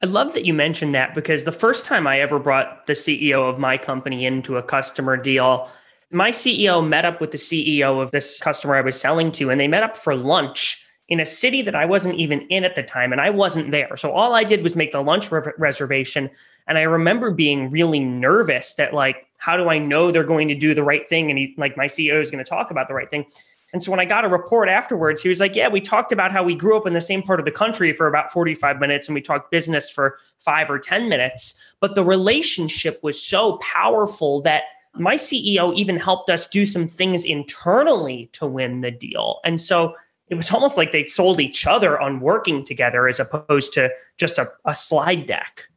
I 0.03 0.05
love 0.05 0.33
that 0.33 0.45
you 0.45 0.53
mentioned 0.53 0.93
that 0.95 1.15
because 1.15 1.43
the 1.43 1.51
first 1.51 1.85
time 1.85 2.05
I 2.05 2.19
ever 2.19 2.39
brought 2.39 2.85
the 2.85 2.93
CEO 2.93 3.49
of 3.49 3.57
my 3.57 3.77
company 3.77 4.25
into 4.25 4.57
a 4.57 4.63
customer 4.63 5.17
deal, 5.17 5.69
my 6.11 6.31
CEO 6.31 6.87
met 6.87 7.05
up 7.05 7.19
with 7.19 7.31
the 7.31 7.37
CEO 7.37 8.01
of 8.01 8.11
this 8.11 8.39
customer 8.39 8.75
I 8.75 8.81
was 8.81 8.99
selling 8.99 9.31
to, 9.33 9.49
and 9.49 9.59
they 9.59 9.67
met 9.67 9.83
up 9.83 9.97
for 9.97 10.15
lunch 10.15 10.83
in 11.09 11.19
a 11.19 11.25
city 11.25 11.61
that 11.61 11.73
I 11.73 11.85
wasn't 11.85 12.15
even 12.15 12.41
in 12.49 12.63
at 12.63 12.75
the 12.75 12.83
time, 12.83 13.11
and 13.11 13.21
I 13.21 13.29
wasn't 13.29 13.71
there. 13.71 13.95
So 13.95 14.11
all 14.11 14.35
I 14.35 14.43
did 14.43 14.61
was 14.61 14.75
make 14.75 14.91
the 14.91 15.01
lunch 15.01 15.31
re- 15.31 15.41
reservation. 15.57 16.29
And 16.67 16.77
I 16.77 16.81
remember 16.81 17.31
being 17.31 17.71
really 17.71 17.99
nervous 17.99 18.73
that, 18.75 18.93
like, 18.93 19.26
how 19.37 19.57
do 19.57 19.69
I 19.69 19.77
know 19.77 20.11
they're 20.11 20.23
going 20.23 20.47
to 20.49 20.55
do 20.55 20.73
the 20.73 20.83
right 20.83 21.07
thing? 21.07 21.29
And 21.29 21.37
he, 21.37 21.53
like, 21.57 21.77
my 21.77 21.85
CEO 21.85 22.19
is 22.19 22.31
going 22.31 22.43
to 22.43 22.49
talk 22.49 22.71
about 22.71 22.87
the 22.87 22.93
right 22.93 23.09
thing. 23.09 23.25
And 23.73 23.83
so 23.83 23.91
when 23.91 23.99
I 23.99 24.05
got 24.05 24.23
a 24.23 24.29
report 24.29 24.69
afterwards, 24.69 25.21
he 25.21 25.29
was 25.29 25.39
like, 25.39 25.55
Yeah, 25.55 25.67
we 25.67 25.81
talked 25.81 26.11
about 26.11 26.31
how 26.31 26.41
we 26.41 26.55
grew 26.55 26.77
up 26.77 26.87
in 26.87 26.93
the 26.93 27.01
same 27.01 27.21
part 27.21 27.39
of 27.39 27.45
the 27.45 27.51
country 27.51 27.91
for 27.91 28.07
about 28.07 28.31
45 28.31 28.79
minutes 28.79 29.07
and 29.07 29.15
we 29.15 29.21
talked 29.21 29.51
business 29.51 29.89
for 29.89 30.17
five 30.39 30.69
or 30.69 30.79
10 30.79 31.09
minutes. 31.09 31.59
But 31.81 31.95
the 31.95 32.03
relationship 32.03 32.99
was 33.03 33.21
so 33.21 33.57
powerful 33.57 34.41
that 34.41 34.63
my 34.93 35.15
CEO 35.15 35.75
even 35.75 35.97
helped 35.97 36.29
us 36.29 36.47
do 36.47 36.65
some 36.65 36.87
things 36.87 37.23
internally 37.23 38.29
to 38.33 38.47
win 38.47 38.81
the 38.81 38.91
deal. 38.91 39.41
And 39.43 39.59
so 39.59 39.95
it 40.29 40.35
was 40.35 40.51
almost 40.51 40.77
like 40.77 40.91
they 40.91 41.05
sold 41.05 41.39
each 41.39 41.67
other 41.67 41.99
on 41.99 42.19
working 42.19 42.65
together 42.65 43.07
as 43.07 43.19
opposed 43.19 43.73
to 43.73 43.89
just 44.17 44.37
a, 44.37 44.51
a 44.65 44.75
slide 44.75 45.27
deck. 45.27 45.69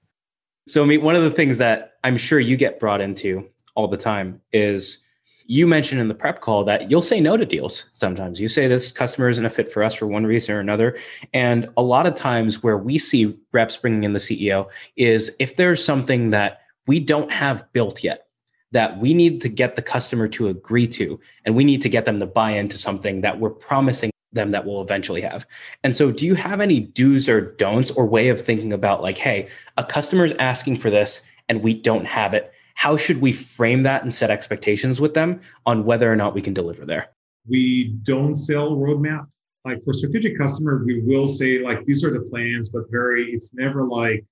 So, 0.71 0.85
I 0.85 0.87
mean, 0.87 1.03
one 1.03 1.17
of 1.17 1.25
the 1.25 1.33
things 1.33 1.59
that 1.59 1.95
I'm 2.05 2.17
sure 2.17 2.39
you 2.39 2.57
get 2.57 2.79
brought 2.79 3.01
into 3.01 3.45
all 3.75 3.89
the 3.89 3.97
time 3.97 4.41
is 4.53 5.03
you 5.47 5.67
mentioned 5.67 6.01
in 6.01 6.07
the 6.07 6.15
prep 6.15 6.41
call 6.41 6.63
that 6.63 6.89
you'll 6.89 7.03
say 7.03 7.21
no 7.21 7.37
to 7.37 7.45
deals 7.45 7.87
sometimes. 7.91 8.39
You 8.39 8.49
say 8.49 8.69
this 8.69 8.93
customer 8.93 9.29
isn't 9.29 9.45
a 9.45 9.51
fit 9.51 9.73
for 9.73 9.83
us 9.83 9.97
for 9.97 10.07
one 10.07 10.25
reason 10.25 10.55
or 10.55 10.61
another. 10.61 10.97
And 11.35 11.69
a 11.77 11.83
lot 11.83 12.07
of 12.07 12.15
times, 12.15 12.63
where 12.63 12.79
we 12.79 12.99
see 12.99 13.37
reps 13.51 13.79
bringing 13.79 14.05
in 14.05 14.13
the 14.13 14.21
CEO 14.21 14.69
is 14.95 15.35
if 15.41 15.57
there's 15.57 15.85
something 15.85 16.31
that 16.31 16.61
we 16.87 17.01
don't 17.01 17.33
have 17.33 17.67
built 17.73 18.05
yet, 18.05 18.29
that 18.71 19.01
we 19.01 19.13
need 19.13 19.41
to 19.41 19.49
get 19.49 19.75
the 19.75 19.83
customer 19.83 20.29
to 20.29 20.47
agree 20.47 20.87
to, 20.87 21.19
and 21.45 21.57
we 21.57 21.65
need 21.65 21.83
to 21.83 21.89
get 21.89 22.05
them 22.05 22.21
to 22.21 22.27
buy 22.27 22.53
into 22.53 22.79
something 22.79 23.23
that 23.23 23.41
we're 23.41 23.51
promising 23.51 24.13
them 24.33 24.51
that 24.51 24.65
we'll 24.65 24.81
eventually 24.81 25.21
have. 25.23 25.47
And 25.83 25.95
so, 25.95 26.13
do 26.13 26.27
you 26.27 26.35
have 26.35 26.61
any 26.61 26.81
do's 26.81 27.29
or 27.29 27.41
don'ts 27.41 27.91
or 27.91 28.07
way 28.07 28.29
of 28.29 28.41
thinking 28.41 28.73
about 28.73 29.03
like, 29.03 29.19
hey, 29.19 29.49
a 29.77 29.85
customer's 29.85 30.33
asking 30.35 30.77
for 30.77 30.91
this 30.91 31.27
and 31.49 31.63
we 31.63 31.75
don't 31.75 32.07
have 32.07 32.35
it? 32.35 32.53
How 32.75 32.97
should 32.97 33.21
we 33.21 33.33
frame 33.33 33.83
that 33.83 34.03
and 34.03 34.15
set 34.15 34.31
expectations 34.31 35.01
with 35.01 35.15
them 35.15 35.41
on 35.67 35.85
whether 35.85 36.11
or 36.11 36.17
not 36.17 36.35
we 36.35 36.43
can 36.43 36.55
deliver 36.55 36.87
there? 36.87 37.11
We 37.49 37.97
don't 38.03 38.35
sell 38.35 38.77
roadmap. 38.77 39.27
Like 39.65 39.85
for 39.85 39.93
strategic 39.93 40.39
customer, 40.39 40.83
we 40.85 41.03
will 41.03 41.29
say 41.29 41.59
like 41.59 41.85
these 41.85 42.05
are 42.05 42.11
the 42.11 42.21
plans, 42.21 42.71
but 42.71 42.85
very 42.91 43.33
it's 43.33 43.53
never 43.53 43.87
like 43.87 44.25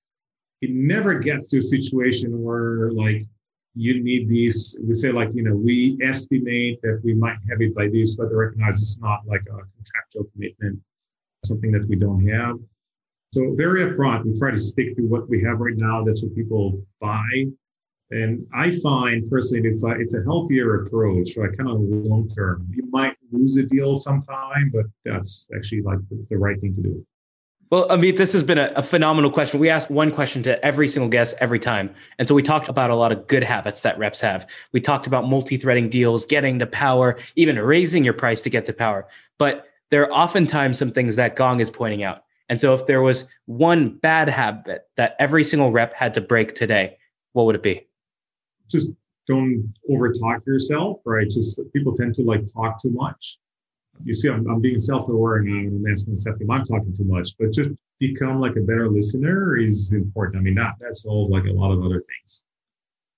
it 0.62 0.70
never 0.70 1.18
gets 1.18 1.50
to 1.50 1.58
a 1.58 1.62
situation 1.62 2.42
where 2.42 2.90
like 2.92 3.26
you 3.74 4.02
need 4.02 4.28
these. 4.28 4.78
We 4.82 4.94
say 4.94 5.12
like, 5.12 5.30
you 5.34 5.42
know, 5.42 5.54
we 5.54 5.98
estimate 6.02 6.80
that 6.82 7.00
we 7.04 7.14
might 7.14 7.38
have 7.48 7.60
it 7.60 7.74
by 7.74 7.88
this, 7.88 8.16
but 8.16 8.32
recognize 8.32 8.80
it's 8.80 8.98
not 8.98 9.20
like 9.26 9.42
a 9.42 9.58
contractual 9.76 10.24
commitment, 10.32 10.80
something 11.44 11.72
that 11.72 11.86
we 11.88 11.96
don't 11.96 12.26
have. 12.26 12.58
So 13.32 13.54
very 13.54 13.84
upfront, 13.84 14.24
we 14.24 14.38
try 14.38 14.50
to 14.50 14.58
stick 14.58 14.96
to 14.96 15.02
what 15.02 15.28
we 15.28 15.42
have 15.42 15.60
right 15.60 15.76
now. 15.76 16.02
That's 16.02 16.22
what 16.22 16.34
people 16.34 16.80
buy. 17.00 17.46
And 18.10 18.46
I 18.54 18.70
find 18.80 19.30
personally, 19.30 19.68
it's 19.68 19.84
a, 19.84 19.90
it's 19.90 20.14
a 20.14 20.22
healthier 20.22 20.82
approach, 20.82 21.36
like 21.36 21.56
kind 21.58 21.68
of 21.68 21.78
long 21.78 22.26
term. 22.28 22.66
You 22.74 22.88
might 22.90 23.16
lose 23.30 23.58
a 23.58 23.64
deal 23.64 23.94
sometime, 23.94 24.70
but 24.72 24.86
that's 25.04 25.48
actually 25.54 25.82
like 25.82 25.98
the, 26.08 26.26
the 26.30 26.38
right 26.38 26.58
thing 26.58 26.74
to 26.74 26.80
do. 26.80 27.06
Well, 27.70 27.86
Amit, 27.88 28.16
this 28.16 28.32
has 28.32 28.42
been 28.42 28.56
a, 28.56 28.72
a, 28.76 28.82
phenomenal 28.82 29.30
question. 29.30 29.60
We 29.60 29.68
ask 29.68 29.90
one 29.90 30.10
question 30.10 30.42
to 30.44 30.64
every 30.64 30.88
single 30.88 31.10
guest 31.10 31.36
every 31.38 31.58
time. 31.58 31.94
And 32.18 32.26
so 32.26 32.34
we 32.34 32.42
talked 32.42 32.68
about 32.68 32.88
a 32.88 32.94
lot 32.94 33.12
of 33.12 33.26
good 33.26 33.44
habits 33.44 33.82
that 33.82 33.98
reps 33.98 34.20
have. 34.22 34.48
We 34.72 34.80
talked 34.80 35.06
about 35.06 35.28
multi 35.28 35.58
threading 35.58 35.90
deals, 35.90 36.24
getting 36.24 36.58
to 36.60 36.66
power, 36.66 37.18
even 37.36 37.58
raising 37.58 38.04
your 38.04 38.14
price 38.14 38.40
to 38.42 38.50
get 38.50 38.64
to 38.66 38.72
power. 38.72 39.06
But 39.36 39.66
there 39.90 40.02
are 40.02 40.12
oftentimes 40.12 40.78
some 40.78 40.92
things 40.92 41.16
that 41.16 41.36
Gong 41.36 41.60
is 41.60 41.68
pointing 41.68 42.02
out. 42.02 42.24
And 42.48 42.58
so 42.58 42.72
if 42.72 42.86
there 42.86 43.02
was 43.02 43.28
one 43.44 43.90
bad 43.98 44.30
habit 44.30 44.88
that 44.96 45.14
every 45.18 45.44
single 45.44 45.70
rep 45.70 45.92
had 45.92 46.14
to 46.14 46.22
break 46.22 46.54
today, 46.54 46.96
what 47.34 47.44
would 47.44 47.54
it 47.54 47.62
be? 47.62 47.86
Just 48.70 48.92
don't 49.26 49.74
overtalk 49.90 50.46
yourself, 50.46 51.00
right? 51.04 51.28
Just 51.28 51.60
people 51.74 51.94
tend 51.94 52.14
to 52.14 52.22
like 52.22 52.50
talk 52.50 52.80
too 52.80 52.90
much 52.90 53.38
you 54.04 54.14
see, 54.14 54.28
I'm, 54.28 54.48
I'm 54.48 54.60
being 54.60 54.78
self-aware 54.78 55.40
now 55.40 55.58
and 55.58 55.86
I'm 55.86 55.92
asking 55.92 56.14
myself 56.14 56.36
if 56.40 56.50
I'm 56.50 56.64
talking 56.64 56.94
too 56.94 57.04
much, 57.04 57.30
but 57.38 57.52
just 57.52 57.70
become 57.98 58.40
like 58.40 58.56
a 58.56 58.60
better 58.60 58.88
listener 58.88 59.56
is 59.56 59.92
important. 59.92 60.36
I 60.36 60.40
mean, 60.40 60.54
that 60.54 60.74
that's 60.80 61.04
all 61.04 61.28
like 61.28 61.44
a 61.44 61.52
lot 61.52 61.72
of 61.72 61.84
other 61.84 62.00
things. 62.00 62.44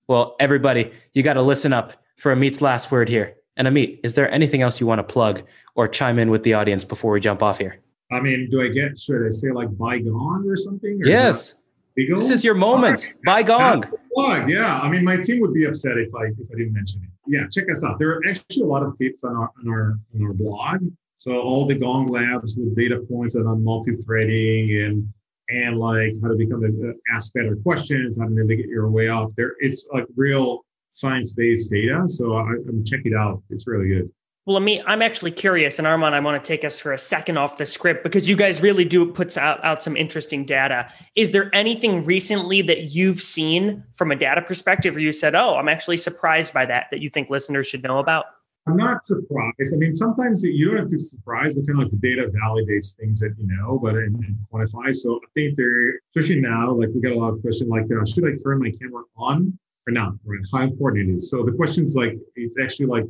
Well, 0.07 0.35
everybody, 0.39 0.91
you 1.13 1.23
got 1.23 1.33
to 1.33 1.41
listen 1.41 1.73
up 1.73 1.93
for 2.17 2.35
Amit's 2.35 2.61
last 2.61 2.91
word 2.91 3.07
here. 3.07 3.35
And 3.57 3.67
Amit, 3.67 3.99
is 4.03 4.15
there 4.15 4.31
anything 4.31 4.61
else 4.61 4.79
you 4.79 4.87
want 4.87 4.99
to 4.99 5.03
plug 5.03 5.43
or 5.75 5.87
chime 5.87 6.19
in 6.19 6.29
with 6.29 6.43
the 6.43 6.53
audience 6.53 6.83
before 6.83 7.11
we 7.13 7.19
jump 7.19 7.43
off 7.43 7.57
here? 7.57 7.77
I 8.11 8.19
mean, 8.19 8.49
do 8.49 8.61
I 8.61 8.67
get, 8.67 8.99
should 8.99 9.25
I 9.25 9.29
say 9.29 9.51
like 9.51 9.75
bygone 9.77 10.49
or 10.49 10.55
something? 10.55 11.01
Or 11.01 11.07
yes. 11.07 11.60
This 11.95 12.29
is 12.29 12.43
your 12.43 12.55
moment. 12.55 13.03
Right. 13.25 13.45
Bygone. 13.47 13.83
Plug. 14.13 14.49
Yeah. 14.49 14.79
I 14.79 14.89
mean, 14.89 15.03
my 15.03 15.17
team 15.17 15.41
would 15.41 15.53
be 15.53 15.65
upset 15.65 15.97
if 15.97 16.13
I, 16.15 16.25
if 16.25 16.47
I 16.51 16.57
didn't 16.57 16.73
mention 16.73 17.01
it 17.03 17.11
yeah, 17.27 17.47
check 17.51 17.71
us 17.71 17.83
out. 17.83 17.99
There 17.99 18.09
are 18.09 18.21
actually 18.27 18.63
a 18.63 18.67
lot 18.67 18.83
of 18.83 18.97
tips 18.97 19.23
on 19.23 19.35
our 19.35 19.51
on 19.59 19.69
our 19.69 19.99
on 20.15 20.23
our 20.23 20.33
blog. 20.33 20.81
So 21.17 21.39
all 21.39 21.65
the 21.65 21.75
Gong 21.75 22.07
labs 22.07 22.57
with 22.57 22.75
data 22.75 22.99
points 23.09 23.35
and 23.35 23.47
on 23.47 23.63
multi-threading 23.63 24.83
and 24.83 25.13
and 25.49 25.77
like 25.77 26.13
how 26.21 26.29
to 26.29 26.35
become 26.35 26.63
a, 26.63 27.13
ask 27.13 27.33
better 27.33 27.55
questions, 27.57 28.17
how 28.19 28.25
to 28.25 28.33
navigate 28.33 28.67
your 28.67 28.89
way 28.89 29.07
up. 29.07 29.31
There, 29.35 29.55
it's 29.59 29.87
like 29.93 30.05
real 30.15 30.65
science-based 30.91 31.71
data. 31.71 32.03
So 32.07 32.35
I, 32.35 32.51
am 32.67 32.83
check 32.85 33.01
it 33.05 33.13
out. 33.13 33.43
It's 33.49 33.67
really 33.67 33.89
good. 33.89 34.11
Well, 34.47 34.59
me, 34.59 34.81
I'm 34.87 35.03
actually 35.03 35.31
curious, 35.31 35.77
and 35.77 35.87
Armand, 35.87 36.15
I 36.15 36.19
want 36.19 36.43
to 36.43 36.47
take 36.47 36.65
us 36.65 36.79
for 36.79 36.93
a 36.93 36.97
second 36.97 37.37
off 37.37 37.57
the 37.57 37.65
script 37.65 38.03
because 38.03 38.27
you 38.27 38.35
guys 38.35 38.59
really 38.63 38.85
do 38.85 39.05
put 39.05 39.37
out, 39.37 39.63
out 39.63 39.83
some 39.83 39.95
interesting 39.95 40.45
data. 40.45 40.91
Is 41.15 41.29
there 41.29 41.53
anything 41.53 42.03
recently 42.05 42.63
that 42.63 42.95
you've 42.95 43.21
seen 43.21 43.83
from 43.93 44.11
a 44.11 44.15
data 44.15 44.41
perspective 44.41 44.95
where 44.95 45.03
you 45.03 45.11
said, 45.11 45.35
"Oh, 45.35 45.57
I'm 45.57 45.69
actually 45.69 45.97
surprised 45.97 46.55
by 46.55 46.65
that," 46.65 46.87
that 46.89 47.01
you 47.01 47.09
think 47.11 47.29
listeners 47.29 47.67
should 47.67 47.83
know 47.83 47.99
about? 47.99 48.25
I'm 48.67 48.77
not 48.77 49.05
surprised. 49.05 49.73
I 49.75 49.77
mean, 49.77 49.91
sometimes 49.91 50.43
you 50.43 50.69
don't 50.69 50.77
have 50.77 50.87
to 50.89 50.97
be 50.97 51.03
surprised, 51.03 51.57
but 51.57 51.67
kind 51.67 51.79
of 51.79 51.83
like 51.83 51.91
the 51.91 51.97
data 51.97 52.31
validates 52.43 52.95
things 52.95 53.19
that 53.19 53.35
you 53.37 53.47
know, 53.47 53.79
but 53.81 53.93
and, 53.95 54.15
and 54.15 54.35
quantify. 54.51 54.93
So 54.93 55.17
I 55.17 55.27
think 55.35 55.55
they're 55.55 55.99
especially 56.15 56.41
now, 56.41 56.71
like 56.71 56.89
we 56.95 57.01
got 57.01 57.11
a 57.11 57.15
lot 57.15 57.33
of 57.33 57.41
questions 57.41 57.69
like, 57.69 57.85
uh, 57.85 58.05
should 58.05 58.25
I 58.25 58.41
turn 58.43 58.57
my 58.59 58.71
camera 58.71 59.03
on 59.17 59.57
or 59.87 59.93
not? 59.93 60.13
Right? 60.25 60.39
How 60.51 60.61
important 60.61 61.09
it 61.09 61.13
is. 61.13 61.29
So 61.29 61.43
the 61.43 61.51
question 61.51 61.85
is 61.85 61.95
like, 61.95 62.17
it's 62.35 62.55
actually 62.59 62.87
like 62.87 63.05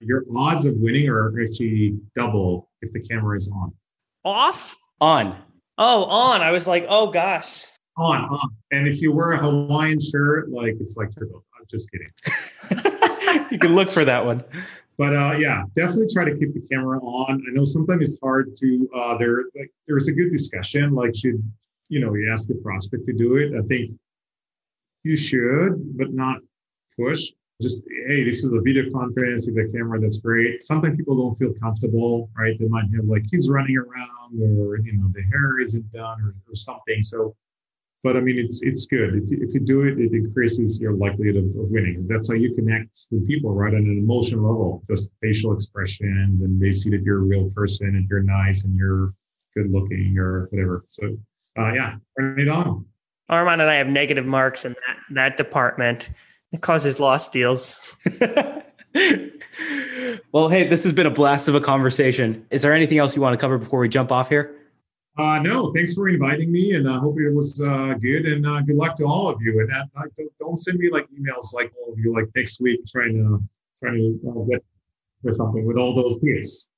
your 0.00 0.24
odds 0.34 0.66
of 0.66 0.74
winning 0.76 1.08
are 1.08 1.32
actually 1.42 1.98
double 2.14 2.68
if 2.82 2.92
the 2.92 3.00
camera 3.00 3.36
is 3.36 3.50
on. 3.54 3.72
Off? 4.24 4.76
On. 5.00 5.36
Oh, 5.78 6.04
on. 6.04 6.42
I 6.42 6.50
was 6.50 6.66
like, 6.66 6.86
oh 6.88 7.10
gosh. 7.10 7.64
On, 7.96 8.24
on. 8.24 8.50
And 8.70 8.88
if 8.88 9.00
you 9.00 9.12
wear 9.12 9.32
a 9.32 9.38
Hawaiian 9.38 10.00
shirt, 10.00 10.50
like 10.50 10.76
it's 10.80 10.96
like 10.96 11.14
turbo. 11.14 11.44
I'm 11.58 11.66
just 11.70 11.90
kidding. 11.90 13.48
you 13.50 13.58
can 13.58 13.74
look 13.74 13.90
for 13.90 14.04
that 14.04 14.24
one. 14.24 14.42
But 14.96 15.14
uh, 15.14 15.36
yeah, 15.38 15.62
definitely 15.74 16.08
try 16.12 16.24
to 16.24 16.36
keep 16.36 16.52
the 16.54 16.60
camera 16.60 16.98
on. 17.00 17.42
I 17.48 17.52
know 17.52 17.64
sometimes 17.64 18.02
it's 18.02 18.18
hard 18.22 18.54
to. 18.56 18.90
Uh, 18.94 19.16
there, 19.18 19.44
like, 19.54 19.70
there's 19.86 20.08
a 20.08 20.12
good 20.12 20.30
discussion. 20.30 20.94
Like, 20.94 21.14
should 21.14 21.42
you 21.90 22.00
know, 22.00 22.14
you 22.14 22.30
ask 22.32 22.46
the 22.46 22.54
prospect 22.54 23.04
to 23.06 23.12
do 23.12 23.36
it. 23.36 23.52
I 23.58 23.66
think 23.66 23.92
you 25.02 25.16
should, 25.16 25.98
but 25.98 26.12
not 26.14 26.38
push 26.98 27.32
just 27.60 27.82
hey 28.06 28.24
this 28.24 28.42
is 28.44 28.52
a 28.52 28.60
video 28.60 28.90
conference 28.90 29.46
with 29.46 29.56
a 29.58 29.70
camera 29.72 30.00
that's 30.00 30.18
great. 30.18 30.62
Sometimes 30.62 30.96
people 30.96 31.16
don't 31.16 31.38
feel 31.38 31.52
comfortable 31.54 32.30
right? 32.36 32.58
They 32.58 32.66
might 32.66 32.86
have 32.94 33.04
like 33.04 33.30
kids 33.30 33.48
running 33.48 33.76
around 33.76 34.40
or 34.40 34.78
you 34.78 34.94
know 34.94 35.10
the 35.12 35.22
hair 35.22 35.60
isn't 35.60 35.92
done 35.92 36.20
or, 36.22 36.34
or 36.50 36.54
something. 36.54 37.02
So 37.02 37.36
but 38.02 38.16
i 38.16 38.20
mean 38.20 38.38
it's 38.38 38.62
it's 38.62 38.86
good. 38.86 39.14
If 39.14 39.30
you, 39.30 39.38
if 39.42 39.54
you 39.54 39.60
do 39.60 39.82
it 39.82 39.98
it 39.98 40.12
increases 40.12 40.80
your 40.80 40.94
likelihood 40.94 41.36
of, 41.36 41.44
of 41.44 41.70
winning. 41.70 42.06
That's 42.08 42.28
how 42.28 42.34
you 42.34 42.54
connect 42.54 43.06
with 43.10 43.26
people 43.26 43.52
right? 43.52 43.74
On 43.74 43.80
an 43.80 43.98
emotional 43.98 44.42
level 44.50 44.82
just 44.90 45.08
facial 45.22 45.54
expressions 45.54 46.40
and 46.40 46.60
they 46.60 46.72
see 46.72 46.90
that 46.90 47.02
you're 47.02 47.18
a 47.18 47.22
real 47.22 47.50
person 47.50 47.88
and 47.88 48.08
you're 48.08 48.22
nice 48.22 48.64
and 48.64 48.76
you're 48.76 49.12
good 49.54 49.70
looking 49.70 50.16
or 50.18 50.46
whatever. 50.50 50.84
So 50.88 51.16
uh, 51.58 51.72
yeah 51.72 51.96
turn 52.18 52.40
it 52.40 52.48
on. 52.48 52.86
Armand 53.28 53.60
and 53.60 53.70
i 53.70 53.74
have 53.74 53.86
negative 53.86 54.26
marks 54.26 54.64
in 54.64 54.72
that 54.72 54.96
that 55.10 55.36
department 55.36 56.10
it 56.52 56.60
causes 56.60 57.00
lost 57.00 57.32
deals. 57.32 57.96
well, 60.32 60.48
hey, 60.48 60.68
this 60.68 60.84
has 60.84 60.92
been 60.92 61.06
a 61.06 61.10
blast 61.10 61.48
of 61.48 61.54
a 61.54 61.60
conversation. 61.60 62.46
Is 62.50 62.62
there 62.62 62.72
anything 62.72 62.98
else 62.98 63.14
you 63.14 63.22
want 63.22 63.34
to 63.34 63.38
cover 63.38 63.58
before 63.58 63.80
we 63.80 63.88
jump 63.88 64.10
off 64.10 64.28
here? 64.28 64.56
Uh, 65.18 65.38
no, 65.40 65.72
thanks 65.72 65.92
for 65.92 66.08
inviting 66.08 66.50
me, 66.50 66.74
and 66.74 66.88
I 66.88 66.94
uh, 66.94 67.00
hope 67.00 67.18
it 67.18 67.34
was 67.34 67.60
uh, 67.60 67.94
good. 68.00 68.26
And 68.26 68.46
uh, 68.46 68.62
good 68.62 68.76
luck 68.76 68.96
to 68.96 69.04
all 69.04 69.28
of 69.28 69.42
you. 69.42 69.60
And 69.60 69.70
uh, 69.72 69.84
don't, 70.16 70.32
don't, 70.38 70.56
send 70.56 70.78
me 70.78 70.88
like 70.90 71.06
emails 71.10 71.52
like 71.52 71.72
all 71.78 71.92
of 71.92 71.98
you 71.98 72.12
like 72.12 72.26
next 72.34 72.60
week 72.60 72.80
trying 72.86 73.14
to 73.14 73.42
trying 73.82 74.18
to 74.22 74.30
uh, 74.30 74.44
get 74.44 74.64
or 75.24 75.34
something 75.34 75.66
with 75.66 75.76
all 75.76 75.94
those 75.94 76.18
tips. 76.20 76.70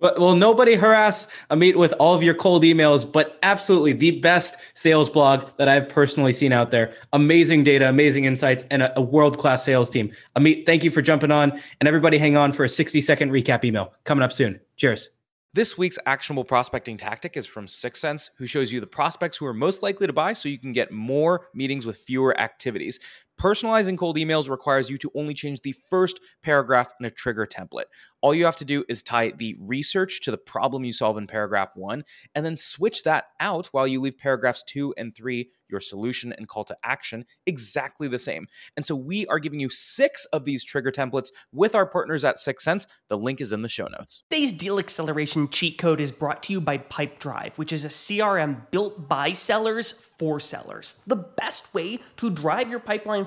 But 0.00 0.20
well, 0.20 0.36
nobody 0.36 0.76
harass 0.76 1.26
Amit 1.50 1.74
with 1.74 1.92
all 1.94 2.14
of 2.14 2.22
your 2.22 2.34
cold 2.34 2.62
emails, 2.62 3.10
but 3.10 3.38
absolutely 3.42 3.92
the 3.92 4.20
best 4.20 4.56
sales 4.74 5.10
blog 5.10 5.50
that 5.56 5.68
I've 5.68 5.88
personally 5.88 6.32
seen 6.32 6.52
out 6.52 6.70
there. 6.70 6.94
Amazing 7.12 7.64
data, 7.64 7.88
amazing 7.88 8.24
insights, 8.24 8.64
and 8.70 8.82
a, 8.82 8.96
a 8.98 9.02
world 9.02 9.38
class 9.38 9.64
sales 9.64 9.90
team. 9.90 10.12
Amit, 10.36 10.66
thank 10.66 10.84
you 10.84 10.90
for 10.90 11.02
jumping 11.02 11.32
on, 11.32 11.60
and 11.80 11.88
everybody 11.88 12.16
hang 12.18 12.36
on 12.36 12.52
for 12.52 12.64
a 12.64 12.68
60 12.68 13.00
second 13.00 13.30
recap 13.30 13.64
email 13.64 13.92
coming 14.04 14.22
up 14.22 14.32
soon. 14.32 14.60
Cheers. 14.76 15.10
This 15.54 15.78
week's 15.78 15.98
actionable 16.06 16.44
prospecting 16.44 16.96
tactic 16.98 17.36
is 17.36 17.46
from 17.46 17.66
6sense, 17.66 18.30
who 18.36 18.46
shows 18.46 18.70
you 18.70 18.80
the 18.80 18.86
prospects 18.86 19.36
who 19.36 19.46
are 19.46 19.54
most 19.54 19.82
likely 19.82 20.06
to 20.06 20.12
buy 20.12 20.34
so 20.34 20.48
you 20.48 20.58
can 20.58 20.72
get 20.72 20.92
more 20.92 21.48
meetings 21.54 21.86
with 21.86 21.96
fewer 21.98 22.38
activities. 22.38 23.00
Personalizing 23.38 23.96
cold 23.96 24.16
emails 24.16 24.50
requires 24.50 24.90
you 24.90 24.98
to 24.98 25.12
only 25.14 25.32
change 25.32 25.60
the 25.60 25.74
first 25.88 26.18
paragraph 26.42 26.88
in 26.98 27.06
a 27.06 27.10
trigger 27.10 27.46
template. 27.46 27.84
All 28.20 28.34
you 28.34 28.44
have 28.44 28.56
to 28.56 28.64
do 28.64 28.84
is 28.88 29.00
tie 29.00 29.30
the 29.30 29.56
research 29.60 30.22
to 30.22 30.32
the 30.32 30.38
problem 30.38 30.84
you 30.84 30.92
solve 30.92 31.16
in 31.18 31.28
paragraph 31.28 31.76
one, 31.76 32.02
and 32.34 32.44
then 32.44 32.56
switch 32.56 33.04
that 33.04 33.26
out 33.38 33.66
while 33.66 33.86
you 33.86 34.00
leave 34.00 34.18
paragraphs 34.18 34.64
two 34.64 34.92
and 34.98 35.14
three, 35.14 35.50
your 35.70 35.80
solution 35.80 36.32
and 36.32 36.48
call 36.48 36.64
to 36.64 36.76
action, 36.82 37.24
exactly 37.46 38.08
the 38.08 38.18
same. 38.18 38.46
And 38.76 38.84
so 38.84 38.96
we 38.96 39.26
are 39.26 39.38
giving 39.38 39.60
you 39.60 39.68
six 39.70 40.24
of 40.26 40.44
these 40.44 40.64
trigger 40.64 40.90
templates 40.90 41.28
with 41.52 41.74
our 41.74 41.86
partners 41.86 42.24
at 42.24 42.36
6sense. 42.36 42.86
The 43.08 43.18
link 43.18 43.40
is 43.40 43.52
in 43.52 43.62
the 43.62 43.68
show 43.68 43.86
notes. 43.86 44.24
Today's 44.30 44.52
deal 44.52 44.78
acceleration 44.78 45.48
cheat 45.48 45.78
code 45.78 46.00
is 46.00 46.10
brought 46.10 46.42
to 46.44 46.52
you 46.52 46.60
by 46.60 46.78
Pipedrive, 46.78 47.56
which 47.56 47.72
is 47.72 47.84
a 47.84 47.88
CRM 47.88 48.70
built 48.70 49.08
by 49.08 49.32
sellers 49.32 49.94
for 50.16 50.40
sellers. 50.40 50.96
The 51.06 51.16
best 51.16 51.72
way 51.74 52.00
to 52.16 52.30
drive 52.30 52.70
your 52.70 52.80
pipeline 52.80 53.26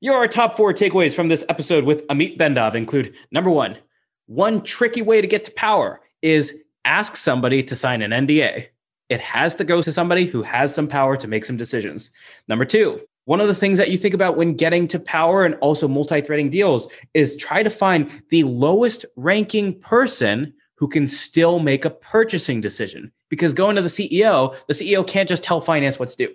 Your 0.00 0.28
top 0.28 0.56
four 0.56 0.72
takeaways 0.72 1.12
from 1.12 1.26
this 1.26 1.44
episode 1.48 1.82
with 1.82 2.06
Amit 2.06 2.38
Bendov 2.38 2.76
include 2.76 3.16
number 3.32 3.50
one, 3.50 3.76
one 4.26 4.62
tricky 4.62 5.02
way 5.02 5.20
to 5.20 5.26
get 5.26 5.44
to 5.46 5.50
power 5.50 6.00
is 6.22 6.62
ask 6.84 7.16
somebody 7.16 7.64
to 7.64 7.74
sign 7.74 8.02
an 8.02 8.12
NDA. 8.12 8.66
It 9.08 9.20
has 9.20 9.56
to 9.56 9.64
go 9.64 9.82
to 9.82 9.92
somebody 9.92 10.24
who 10.24 10.44
has 10.44 10.72
some 10.72 10.86
power 10.86 11.16
to 11.16 11.26
make 11.26 11.44
some 11.44 11.56
decisions. 11.56 12.12
Number 12.46 12.64
two, 12.64 13.00
one 13.24 13.40
of 13.40 13.48
the 13.48 13.56
things 13.56 13.76
that 13.78 13.90
you 13.90 13.98
think 13.98 14.14
about 14.14 14.36
when 14.36 14.54
getting 14.54 14.86
to 14.86 15.00
power 15.00 15.44
and 15.44 15.56
also 15.56 15.88
multi 15.88 16.20
threading 16.20 16.48
deals 16.48 16.86
is 17.12 17.36
try 17.36 17.64
to 17.64 17.70
find 17.70 18.08
the 18.30 18.44
lowest 18.44 19.04
ranking 19.16 19.80
person 19.80 20.54
who 20.76 20.86
can 20.86 21.08
still 21.08 21.58
make 21.58 21.84
a 21.84 21.90
purchasing 21.90 22.60
decision. 22.60 23.10
Because 23.30 23.52
going 23.52 23.74
to 23.74 23.82
the 23.82 23.88
CEO, 23.88 24.54
the 24.68 24.74
CEO 24.74 25.04
can't 25.04 25.28
just 25.28 25.42
tell 25.42 25.60
finance 25.60 25.98
what 25.98 26.10
to 26.10 26.16
do. 26.16 26.32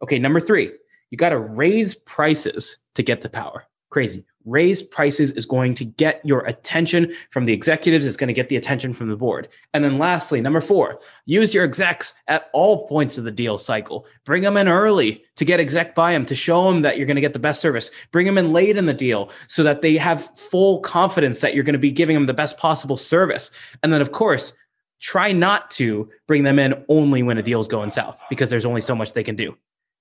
Okay, 0.00 0.20
number 0.20 0.38
three, 0.38 0.70
you 1.14 1.16
got 1.16 1.28
to 1.28 1.38
raise 1.38 1.94
prices 1.94 2.78
to 2.96 3.02
get 3.04 3.20
the 3.20 3.28
power. 3.28 3.66
Crazy. 3.90 4.26
Raise 4.44 4.82
prices 4.82 5.30
is 5.30 5.46
going 5.46 5.72
to 5.74 5.84
get 5.84 6.20
your 6.24 6.40
attention 6.40 7.14
from 7.30 7.44
the 7.44 7.52
executives, 7.52 8.04
it's 8.04 8.16
going 8.16 8.26
to 8.26 8.34
get 8.34 8.48
the 8.48 8.56
attention 8.56 8.92
from 8.92 9.10
the 9.10 9.16
board. 9.16 9.46
And 9.74 9.84
then 9.84 9.96
lastly, 9.96 10.40
number 10.40 10.60
four, 10.60 10.98
use 11.24 11.54
your 11.54 11.62
execs 11.62 12.14
at 12.26 12.50
all 12.52 12.88
points 12.88 13.16
of 13.16 13.22
the 13.22 13.30
deal 13.30 13.58
cycle. 13.58 14.06
Bring 14.24 14.42
them 14.42 14.56
in 14.56 14.66
early 14.66 15.22
to 15.36 15.44
get 15.44 15.60
exec 15.60 15.94
buy 15.94 16.10
them, 16.10 16.26
to 16.26 16.34
show 16.34 16.64
them 16.64 16.82
that 16.82 16.98
you're 16.98 17.06
going 17.06 17.14
to 17.14 17.20
get 17.20 17.32
the 17.32 17.38
best 17.38 17.60
service. 17.60 17.92
Bring 18.10 18.26
them 18.26 18.36
in 18.36 18.52
late 18.52 18.76
in 18.76 18.86
the 18.86 18.92
deal 18.92 19.30
so 19.46 19.62
that 19.62 19.82
they 19.82 19.96
have 19.96 20.36
full 20.36 20.80
confidence 20.80 21.38
that 21.38 21.54
you're 21.54 21.62
going 21.62 21.74
to 21.74 21.78
be 21.78 21.92
giving 21.92 22.14
them 22.14 22.26
the 22.26 22.34
best 22.34 22.58
possible 22.58 22.96
service. 22.96 23.52
And 23.84 23.92
then, 23.92 24.00
of 24.00 24.10
course, 24.10 24.52
try 24.98 25.30
not 25.30 25.70
to 25.70 26.10
bring 26.26 26.42
them 26.42 26.58
in 26.58 26.84
only 26.88 27.22
when 27.22 27.38
a 27.38 27.42
deal's 27.44 27.68
going 27.68 27.90
south 27.90 28.18
because 28.28 28.50
there's 28.50 28.66
only 28.66 28.80
so 28.80 28.96
much 28.96 29.12
they 29.12 29.22
can 29.22 29.36
do. 29.36 29.56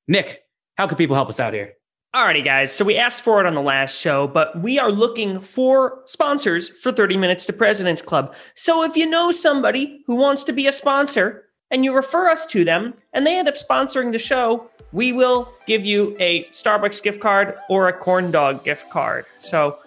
Nick, 0.08 0.44
how 0.78 0.88
can 0.88 0.98
people 0.98 1.16
help 1.16 1.30
us 1.30 1.40
out 1.40 1.54
here? 1.54 1.74
Alrighty, 2.16 2.46
guys. 2.46 2.72
So 2.72 2.86
we 2.86 2.96
asked 2.96 3.24
for 3.24 3.40
it 3.40 3.48
on 3.48 3.56
the 3.56 3.62
last 3.62 4.00
show, 4.00 4.28
but 4.28 4.60
we 4.60 4.78
are 4.78 4.92
looking 4.92 5.40
for 5.40 6.04
sponsors 6.06 6.70
for 6.70 6.92
30 6.92 7.18
Minutes 7.18 7.46
to 7.48 7.54
President's 7.54 8.04
Club. 8.04 8.36
So 8.54 8.84
if 8.84 8.96
you 8.96 9.10
know 9.10 9.32
somebody 9.32 10.04
who 10.06 10.16
wants 10.16 10.44
to 10.44 10.54
be 10.54 10.68
a 10.68 10.72
sponsor 10.72 11.46
and 11.72 11.84
you 11.84 11.96
refer 11.96 12.30
us 12.30 12.46
to 12.48 12.64
them 12.64 12.94
and 13.14 13.26
they 13.26 13.38
end 13.38 13.48
up 13.48 13.56
sponsoring 13.56 14.12
the 14.12 14.20
show, 14.20 14.70
we 14.92 15.12
will 15.12 15.52
give 15.66 15.84
you 15.84 16.16
a 16.20 16.44
Starbucks 16.52 17.02
gift 17.02 17.20
card 17.20 17.56
or 17.68 17.88
a 17.88 17.94
corn 17.94 18.30
dog 18.30 18.64
gift 18.64 18.92
card. 18.92 19.26
So 19.40 19.80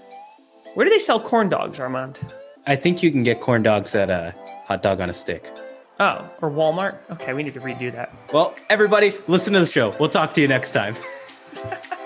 where 0.74 0.84
do 0.84 0.90
they 0.90 0.98
sell 0.98 1.20
corn 1.20 1.48
dogs, 1.48 1.78
Armand? 1.78 2.18
I 2.66 2.74
think 2.74 3.04
you 3.04 3.12
can 3.12 3.22
get 3.22 3.40
corn 3.40 3.62
dogs 3.62 3.94
at 3.94 4.10
a 4.10 4.34
hot 4.66 4.82
dog 4.82 5.00
on 5.00 5.08
a 5.10 5.14
stick. 5.14 5.48
Oh, 5.98 6.28
or 6.42 6.50
Walmart? 6.50 6.98
Okay, 7.10 7.32
we 7.32 7.42
need 7.42 7.54
to 7.54 7.60
redo 7.60 7.90
that. 7.92 8.12
Well, 8.32 8.54
everybody, 8.68 9.14
listen 9.28 9.54
to 9.54 9.60
the 9.60 9.66
show. 9.66 9.94
We'll 9.98 10.10
talk 10.10 10.34
to 10.34 10.40
you 10.40 10.48
next 10.48 10.72
time. 10.72 10.96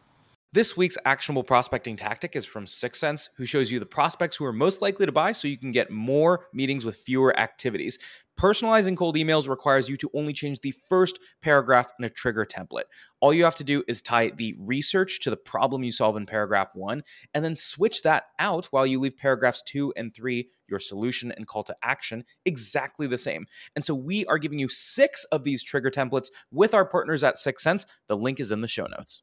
This 0.53 0.75
week's 0.75 0.97
actionable 1.05 1.45
prospecting 1.45 1.95
tactic 1.95 2.35
is 2.35 2.43
from 2.43 2.65
6sense, 2.65 3.29
who 3.37 3.45
shows 3.45 3.71
you 3.71 3.79
the 3.79 3.85
prospects 3.85 4.35
who 4.35 4.43
are 4.43 4.51
most 4.51 4.81
likely 4.81 5.05
to 5.05 5.11
buy 5.13 5.31
so 5.31 5.47
you 5.47 5.57
can 5.57 5.71
get 5.71 5.89
more 5.89 6.47
meetings 6.53 6.83
with 6.83 6.97
fewer 6.97 7.33
activities. 7.39 7.97
Personalizing 8.37 8.97
cold 8.97 9.15
emails 9.15 9.47
requires 9.47 9.87
you 9.87 9.95
to 9.95 10.09
only 10.13 10.33
change 10.33 10.59
the 10.59 10.73
first 10.89 11.19
paragraph 11.41 11.93
in 11.97 12.03
a 12.03 12.09
trigger 12.09 12.45
template. 12.45 12.83
All 13.21 13.33
you 13.33 13.45
have 13.45 13.55
to 13.55 13.63
do 13.63 13.81
is 13.87 14.01
tie 14.01 14.31
the 14.31 14.53
research 14.59 15.21
to 15.21 15.29
the 15.29 15.37
problem 15.37 15.83
you 15.85 15.93
solve 15.93 16.17
in 16.17 16.25
paragraph 16.25 16.71
one, 16.75 17.03
and 17.33 17.45
then 17.45 17.55
switch 17.55 18.01
that 18.01 18.25
out 18.37 18.65
while 18.71 18.85
you 18.85 18.99
leave 18.99 19.15
paragraphs 19.15 19.61
two 19.61 19.93
and 19.95 20.13
three, 20.13 20.49
your 20.67 20.79
solution 20.79 21.31
and 21.31 21.47
call 21.47 21.63
to 21.63 21.75
action, 21.81 22.25
exactly 22.45 23.07
the 23.07 23.17
same. 23.17 23.45
And 23.77 23.85
so 23.85 23.95
we 23.95 24.25
are 24.25 24.37
giving 24.37 24.59
you 24.59 24.67
six 24.67 25.23
of 25.31 25.45
these 25.45 25.63
trigger 25.63 25.91
templates 25.91 26.27
with 26.51 26.73
our 26.73 26.85
partners 26.85 27.23
at 27.23 27.35
6sense. 27.35 27.85
The 28.07 28.17
link 28.17 28.41
is 28.41 28.51
in 28.51 28.59
the 28.59 28.67
show 28.67 28.87
notes. 28.87 29.19